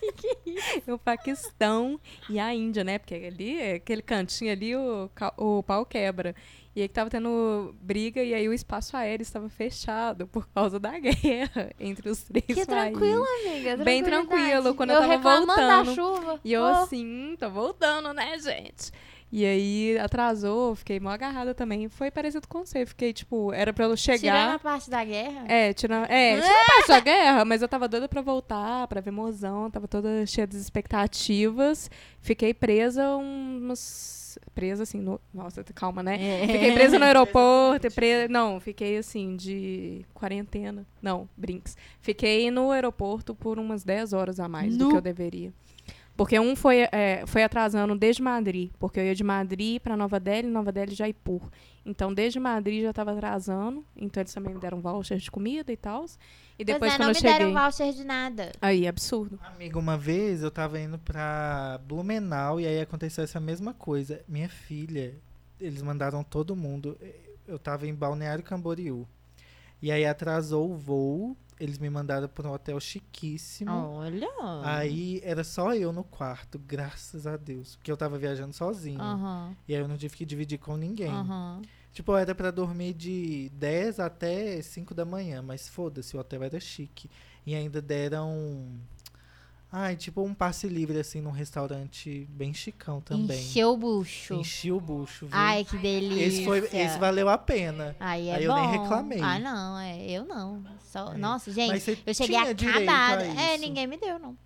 [0.86, 2.00] e o Paquistão
[2.30, 2.98] e a Índia, né?
[2.98, 6.34] Porque ali, aquele cantinho ali, o, o pau quebra.
[6.74, 10.78] E aí que tava tendo briga e aí o espaço aéreo estava fechado por causa
[10.80, 12.66] da guerra entre os três Que países.
[12.66, 13.76] tranquilo, amiga.
[13.84, 15.84] Bem tranquilo, quando eu tava reclamando voltando.
[15.86, 16.40] da chuva.
[16.42, 18.90] E eu Oh, assim, tô voltando, né, gente?
[19.32, 21.88] E aí atrasou, fiquei mó agarrada também.
[21.88, 22.84] Foi parecido com você.
[22.84, 24.58] Fiquei, tipo, era pra eu Tirando a chegar.
[24.58, 25.44] parte da guerra.
[25.46, 26.06] É, tirando.
[26.10, 29.70] É, tirando a parte da guerra, mas eu tava doida pra voltar, pra ver mozão,
[29.70, 31.88] tava toda cheia de expectativas.
[32.20, 34.18] Fiquei presa uns.
[34.54, 35.20] Presa assim, no...
[35.34, 36.42] nossa, calma, né?
[36.42, 36.46] É.
[36.46, 38.28] Fiquei presa no aeroporto, presa...
[38.28, 40.86] não, fiquei assim, de quarentena.
[41.02, 41.76] Não, brinks.
[42.00, 44.90] Fiquei no aeroporto por umas 10 horas a mais do Nu.
[44.90, 45.52] que eu deveria.
[46.20, 50.20] Porque um foi, é, foi atrasando desde Madrid, porque eu ia de Madrid para Nova
[50.20, 51.48] Delhi, Nova Delhi Jaipur.
[51.82, 55.78] Então, desde Madrid já estava atrasando, então eles também me deram voucher de comida e
[55.78, 56.04] tal.
[56.58, 57.32] E depois, pois é, quando não eu me cheguei...
[57.32, 58.52] deram voucher de nada.
[58.60, 59.40] Aí, absurdo.
[59.42, 64.20] Amiga, uma vez eu tava indo pra Blumenau e aí aconteceu essa mesma coisa.
[64.28, 65.14] Minha filha,
[65.58, 66.98] eles mandaram todo mundo.
[67.48, 69.08] Eu tava em Balneário Camboriú.
[69.82, 71.36] E aí atrasou o voo.
[71.58, 73.70] Eles me mandaram para um hotel chiquíssimo.
[73.70, 74.28] Olha.
[74.64, 77.76] Aí era só eu no quarto, graças a Deus.
[77.76, 79.00] Porque eu tava viajando sozinho.
[79.00, 79.54] Aham.
[79.68, 81.10] E aí eu não tive que dividir com ninguém.
[81.10, 81.60] Aham.
[81.92, 86.58] Tipo, era pra dormir de 10 até 5 da manhã, mas foda-se, o hotel era
[86.60, 87.10] chique.
[87.44, 88.68] E ainda deram.
[89.72, 93.38] Ai, tipo um passe livre, assim, num restaurante bem chicão também.
[93.38, 94.34] Encheu o bucho.
[94.34, 95.36] Enchi o bucho, viu?
[95.36, 96.24] Ai, que delícia.
[96.24, 97.94] esse, foi, esse valeu a pena.
[98.00, 98.60] Aí é Aí eu bom.
[98.60, 99.20] nem reclamei.
[99.22, 100.64] Ah, não, é, eu não.
[100.80, 101.16] Só, É.
[101.16, 103.24] Nossa, gente, eu cheguei acabada.
[103.24, 104.36] É, ninguém me deu, não.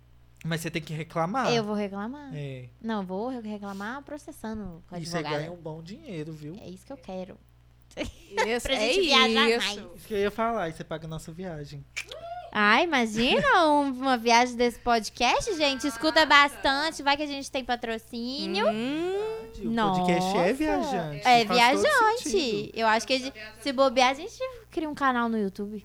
[0.45, 1.51] Mas você tem que reclamar.
[1.51, 2.29] Eu vou reclamar.
[2.35, 2.69] É.
[2.79, 6.55] Não, eu vou reclamar processando com a E você ganha um bom dinheiro, viu?
[6.61, 7.35] É isso que eu quero.
[7.97, 9.67] Isso, Pra é gente viajar isso.
[9.67, 9.95] mais.
[9.95, 11.83] Isso que eu ia falar, e você paga a nossa viagem.
[12.57, 15.85] Ah, imagina um- uma viagem desse podcast, gente.
[15.85, 18.65] Escuta bastante, vai que a gente tem patrocínio.
[18.69, 19.13] Hum,
[19.61, 21.27] O podcast é viajante.
[21.27, 22.71] É viajante.
[22.73, 24.37] Eu acho que a gente- se bobear, a gente
[24.71, 25.83] cria um canal no YouTube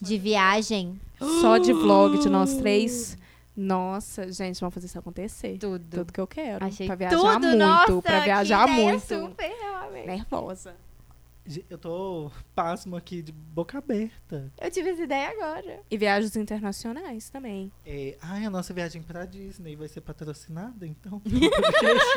[0.00, 0.98] de viagem.
[1.42, 3.18] só de vlog de nós três.
[3.54, 5.58] Nossa, gente, vamos fazer isso acontecer.
[5.58, 5.84] Tudo.
[5.98, 6.64] Tudo que eu quero.
[6.64, 7.56] Achei pra viajar tudo, muito.
[7.58, 9.06] nossa, pra viajar que ideia muito.
[9.06, 9.52] Super,
[9.84, 10.06] amei.
[10.06, 10.74] Nervosa.
[11.68, 14.52] Eu tô pasmo aqui de boca aberta.
[14.60, 15.80] Eu tive essa ideia agora.
[15.90, 17.72] E viagens internacionais também.
[17.84, 21.20] É, ai, a nossa viagem pra Disney vai ser patrocinada, então?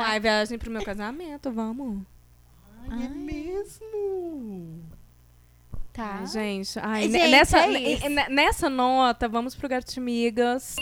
[0.00, 2.02] Ai, viagem pro meu casamento, vamos.
[2.88, 4.82] ai, é mesmo?
[5.92, 6.18] Tá.
[6.20, 10.74] Ai, gente, ai, Gente, ne- nessa, é nessa nota, vamos pro Gatimigas.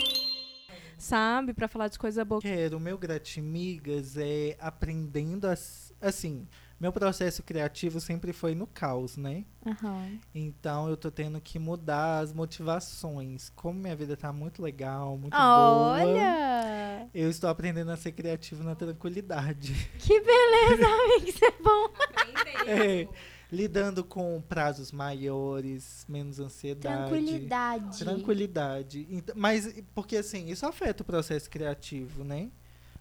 [0.97, 1.53] Sabe?
[1.53, 2.41] Pra falar de coisa boa.
[2.41, 5.53] Quero, o meu Gratimigas é aprendendo a...
[6.01, 6.47] Assim,
[6.83, 9.45] meu processo criativo sempre foi no caos, né?
[9.65, 10.19] Aham.
[10.35, 13.49] Então eu tô tendo que mudar as motivações.
[13.55, 15.93] Como minha vida tá muito legal, muito boa.
[15.93, 17.07] Olha!
[17.13, 19.73] Eu estou aprendendo a ser criativo na tranquilidade.
[19.97, 21.29] Que beleza, amigo.
[21.29, 21.89] Isso é bom.
[22.67, 23.07] É,
[23.49, 27.09] lidando com prazos maiores, menos ansiedade.
[27.09, 27.99] Tranquilidade.
[27.99, 29.07] Tranquilidade.
[29.09, 32.49] Ent- Mas, porque assim, isso afeta o processo criativo, né?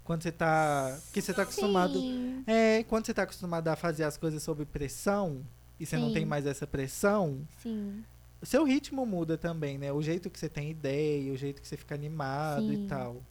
[0.05, 0.99] Quando você tá.
[1.05, 2.01] Porque você tá acostumado.
[2.01, 2.43] Sim.
[2.47, 5.47] É, quando você tá acostumado a fazer as coisas sob pressão,
[5.79, 6.15] e você não Sim.
[6.15, 8.05] tem mais essa pressão, Sim.
[8.41, 9.93] o seu ritmo muda também, né?
[9.93, 12.85] O jeito que você tem ideia, o jeito que você fica animado Sim.
[12.85, 13.23] e tal.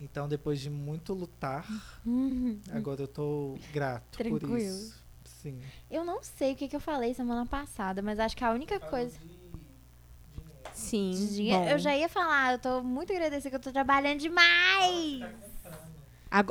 [0.00, 1.66] Então, depois de muito lutar,
[2.04, 2.60] Uhum.
[2.70, 4.56] agora eu tô grato por Tranquilo.
[4.58, 5.02] isso.
[5.24, 5.58] Sim.
[5.90, 8.78] Eu não sei o que, que eu falei semana passada, mas acho que a única
[8.80, 9.16] coisa.
[10.72, 11.12] Sim.
[11.50, 11.64] bom.
[11.68, 15.20] Eu já ia falar, eu tô muito agradecida que eu tô trabalhando demais.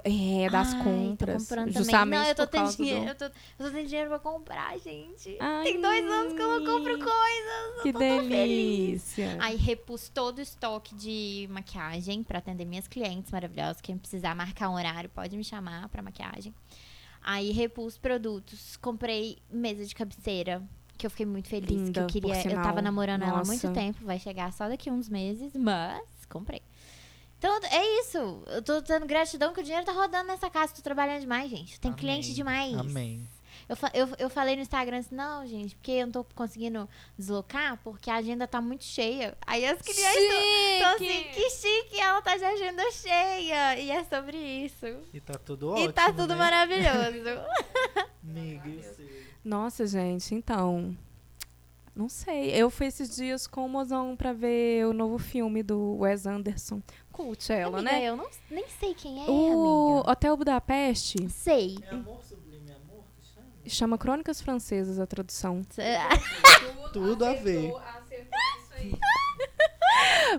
[0.03, 1.41] É, das Ai, compras.
[1.43, 2.19] justamente também.
[2.19, 3.05] Não, eu tô tendo causa do- dinheiro.
[3.09, 5.38] Eu, tô, eu tô tendo dinheiro pra comprar, gente.
[5.39, 7.81] Ai, Tem dois anos que eu não compro coisas.
[7.84, 8.29] Que eu tô tão feliz.
[8.29, 9.38] delícia.
[9.39, 13.81] Aí repus todo o estoque de maquiagem pra atender minhas clientes maravilhosas.
[13.81, 16.53] Quem precisar marcar um horário pode me chamar pra maquiagem.
[17.21, 18.77] Aí repus produtos.
[18.77, 20.61] Comprei mesa de cabeceira.
[20.97, 21.67] Que eu fiquei muito feliz.
[21.67, 22.36] que Linda, eu por queria.
[22.51, 23.71] Eu tava namorando ela há muito Nossa.
[23.71, 24.05] tempo.
[24.05, 25.51] Vai chegar só daqui uns meses.
[25.55, 26.61] Mas comprei.
[27.43, 28.41] Então é isso.
[28.47, 30.73] Eu tô tendo gratidão que o dinheiro tá rodando nessa casa.
[30.73, 31.77] Tô trabalhando demais, gente.
[31.77, 31.99] Tem Amém.
[31.99, 32.73] cliente demais.
[32.73, 33.27] Amém.
[33.67, 36.87] Eu, eu, eu falei no Instagram assim, não, gente, porque eu não tô conseguindo
[37.17, 39.37] deslocar, porque a agenda tá muito cheia.
[39.45, 43.77] Aí as crianças estão assim, que chique, ela tá de agenda cheia.
[43.77, 44.85] E é sobre isso.
[45.13, 45.89] E tá tudo ótimo.
[45.89, 46.35] e tá tudo né?
[46.35, 47.45] maravilhoso.
[48.23, 49.27] Amiga, eu sei.
[49.43, 50.95] Nossa, gente, então.
[51.95, 52.49] Não sei.
[52.49, 56.81] Eu fui esses dias com o mozão pra ver o novo filme do Wes Anderson.
[57.14, 58.03] Cult ela, amiga, né?
[58.05, 60.11] eu não, nem sei quem é, o amiga.
[60.11, 61.78] Hotel Budapeste Sei.
[61.84, 63.47] É amor sublime, amor que chama?
[63.68, 65.61] chama Crônicas Francesas a tradução.
[66.91, 67.72] Tudo a ver.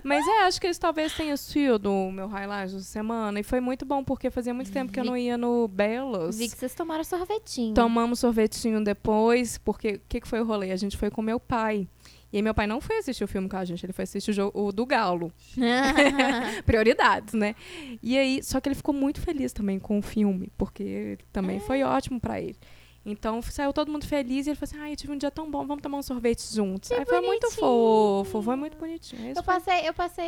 [0.03, 3.39] Mas é, acho que isso talvez tenha sido o meu highlight da semana.
[3.39, 6.37] E foi muito bom, porque fazia muito tempo que eu não ia no Belos.
[6.37, 7.73] Vi que vocês tomaram sorvetinho.
[7.73, 10.71] Tomamos sorvetinho depois, porque o que, que foi o rolê?
[10.71, 11.87] A gente foi com meu pai.
[12.35, 14.31] E aí meu pai não foi assistir o filme com a gente, ele foi assistir
[14.31, 15.31] o, jogo, o do Galo.
[16.65, 17.55] Prioridades, né?
[18.03, 21.81] E aí, só que ele ficou muito feliz também com o filme, porque também foi
[21.81, 22.57] ótimo pra ele.
[23.05, 25.65] Então saiu todo mundo feliz e ele falou assim: ai, tive um dia tão bom,
[25.67, 26.89] vamos tomar um sorvete juntos.
[26.89, 27.59] Que aí foi muito bonitinho.
[27.61, 29.29] fofo, foi muito bonitinho.
[29.29, 30.25] Esse Eu passei, eu passei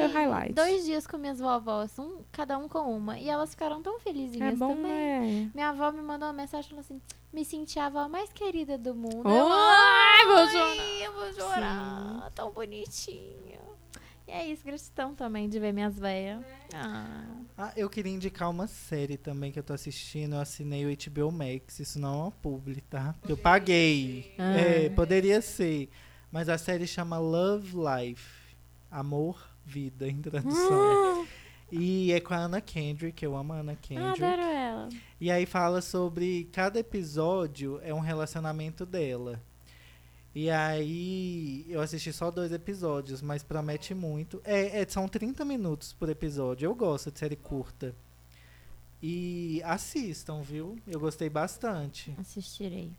[0.54, 3.18] dois dias com minhas vovós, um, cada um com uma.
[3.20, 5.46] E elas ficaram tão felizinhas É bom, também.
[5.46, 5.52] né?
[5.56, 7.02] Minha avó me mandou uma mensagem falando assim:
[7.34, 9.24] me senti a avó mais querida do mundo.
[9.26, 12.32] Oh, eu, ai, vou "Ai, chorar." Eu vou chorar.
[12.36, 13.58] Tão bonitinho.
[14.28, 16.44] E é isso, gratidão também de ver minhas veias.
[16.76, 17.26] Ah.
[17.58, 20.36] Ah, eu queria indicar uma série também que eu tô assistindo.
[20.36, 21.80] Eu assinei o HBO Max.
[21.80, 23.16] Isso não é uma publi, tá?
[23.28, 24.34] Eu paguei.
[24.38, 24.58] Ah.
[24.58, 25.90] É, poderia ser.
[26.30, 28.56] Mas a série chama Love Life.
[28.92, 31.26] Amor, vida, em tradução.
[31.72, 33.24] E é com a Anna Kendrick.
[33.24, 34.24] Eu amo a Anna Ah, Kendrick.
[34.24, 34.90] adoro ela.
[35.22, 39.42] E aí fala sobre cada episódio é um relacionamento dela.
[40.40, 44.40] E aí eu assisti só dois episódios, mas promete muito.
[44.44, 46.68] É, é, são 30 minutos por episódio.
[46.68, 47.96] Eu gosto de série curta.
[49.02, 50.78] E assistam, viu?
[50.86, 52.14] Eu gostei bastante.
[52.20, 52.92] Assistirei.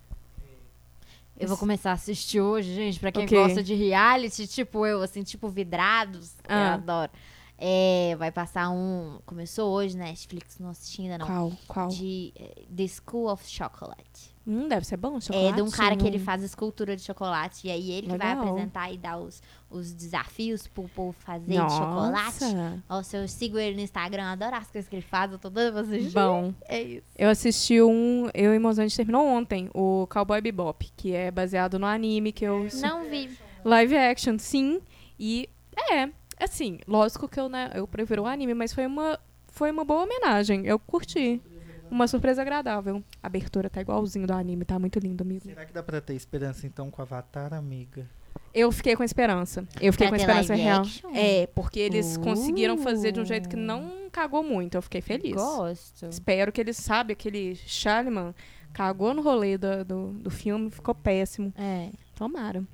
[1.38, 3.38] Eu vou começar a assistir hoje, gente, pra quem Ok.
[3.38, 6.32] gosta de reality, tipo eu, assim, tipo vidrados.
[6.48, 6.74] Eu Ah.
[6.74, 7.12] adoro.
[7.56, 9.20] É, vai passar um.
[9.24, 10.06] Começou hoje, né?
[10.06, 11.26] Netflix, não assisti ainda não.
[11.26, 11.52] Qual?
[11.68, 11.88] Qual?
[11.88, 14.34] De eh, The School of Chocolate.
[14.50, 15.56] Hum, deve ser bom, É chocolate.
[15.56, 17.66] de um cara que ele faz escultura de chocolate.
[17.66, 18.48] E aí ele que vai Legal.
[18.48, 22.44] apresentar e dar os, os desafios pro povo fazer de chocolate.
[22.88, 25.70] Nossa, eu sigo ele no Instagram, adoro as coisas que ele faz, eu tô doida
[25.72, 26.12] pra assistir.
[26.14, 27.02] Bom, É isso.
[27.18, 28.30] eu assisti um.
[28.32, 32.32] Eu e Mozão, a gente terminou ontem, o Cowboy Bebop, que é baseado no anime
[32.32, 32.66] que eu.
[32.80, 33.30] Não vi.
[33.64, 34.80] Live action, sim.
[35.18, 35.48] E
[35.92, 36.08] é,
[36.40, 39.18] assim, lógico que eu, né, eu prefiro o anime, mas foi uma,
[39.48, 40.64] foi uma boa homenagem.
[40.64, 41.42] Eu curti.
[41.90, 43.02] Uma surpresa agradável.
[43.22, 45.44] A abertura tá igualzinho do anime, tá muito lindo, amigo.
[45.44, 48.06] Será que dá pra ter esperança então com Avatar, amiga?
[48.54, 49.66] Eu fiquei com esperança.
[49.80, 50.80] Eu fiquei Pra com esperança real.
[50.80, 51.10] action?
[51.14, 52.20] É, porque eles Uh.
[52.20, 54.74] conseguiram fazer de um jeito que não cagou muito.
[54.76, 55.34] Eu fiquei feliz.
[55.34, 56.06] Gosto.
[56.06, 58.34] Espero que eles sabem, aquele Charlemagne
[58.72, 61.52] cagou no rolê do, do, do filme, ficou péssimo.
[61.56, 61.90] É.
[62.14, 62.64] Tomara.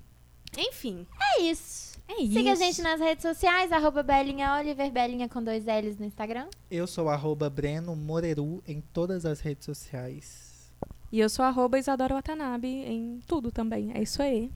[0.57, 1.07] Enfim,
[1.37, 1.84] É isso.
[2.09, 2.35] É isso.
[2.35, 6.47] Siga a gente nas redes sociais, arroba Belinha Oliver, Belinha com dois L's no Instagram.
[6.71, 10.73] Eu sou arroba Breno Moreru em todas as redes sociais.
[11.11, 13.93] E eu sou arroba Isadora Watanabe em tudo também.
[13.95, 14.51] É isso aí.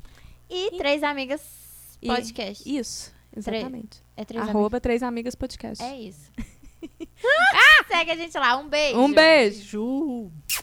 [0.51, 1.41] E Três Amigas
[2.03, 2.77] E- Podcast.
[2.77, 4.03] Isso, exatamente.
[4.17, 5.83] É Três arroba Três Amigas Podcast.
[5.83, 6.05] Amigas.
[6.05, 6.33] É isso.
[7.55, 8.57] ah, segue a gente lá.
[8.57, 8.99] Um beijo.
[8.99, 10.31] Um beijo.
[10.33, 10.59] Beijo!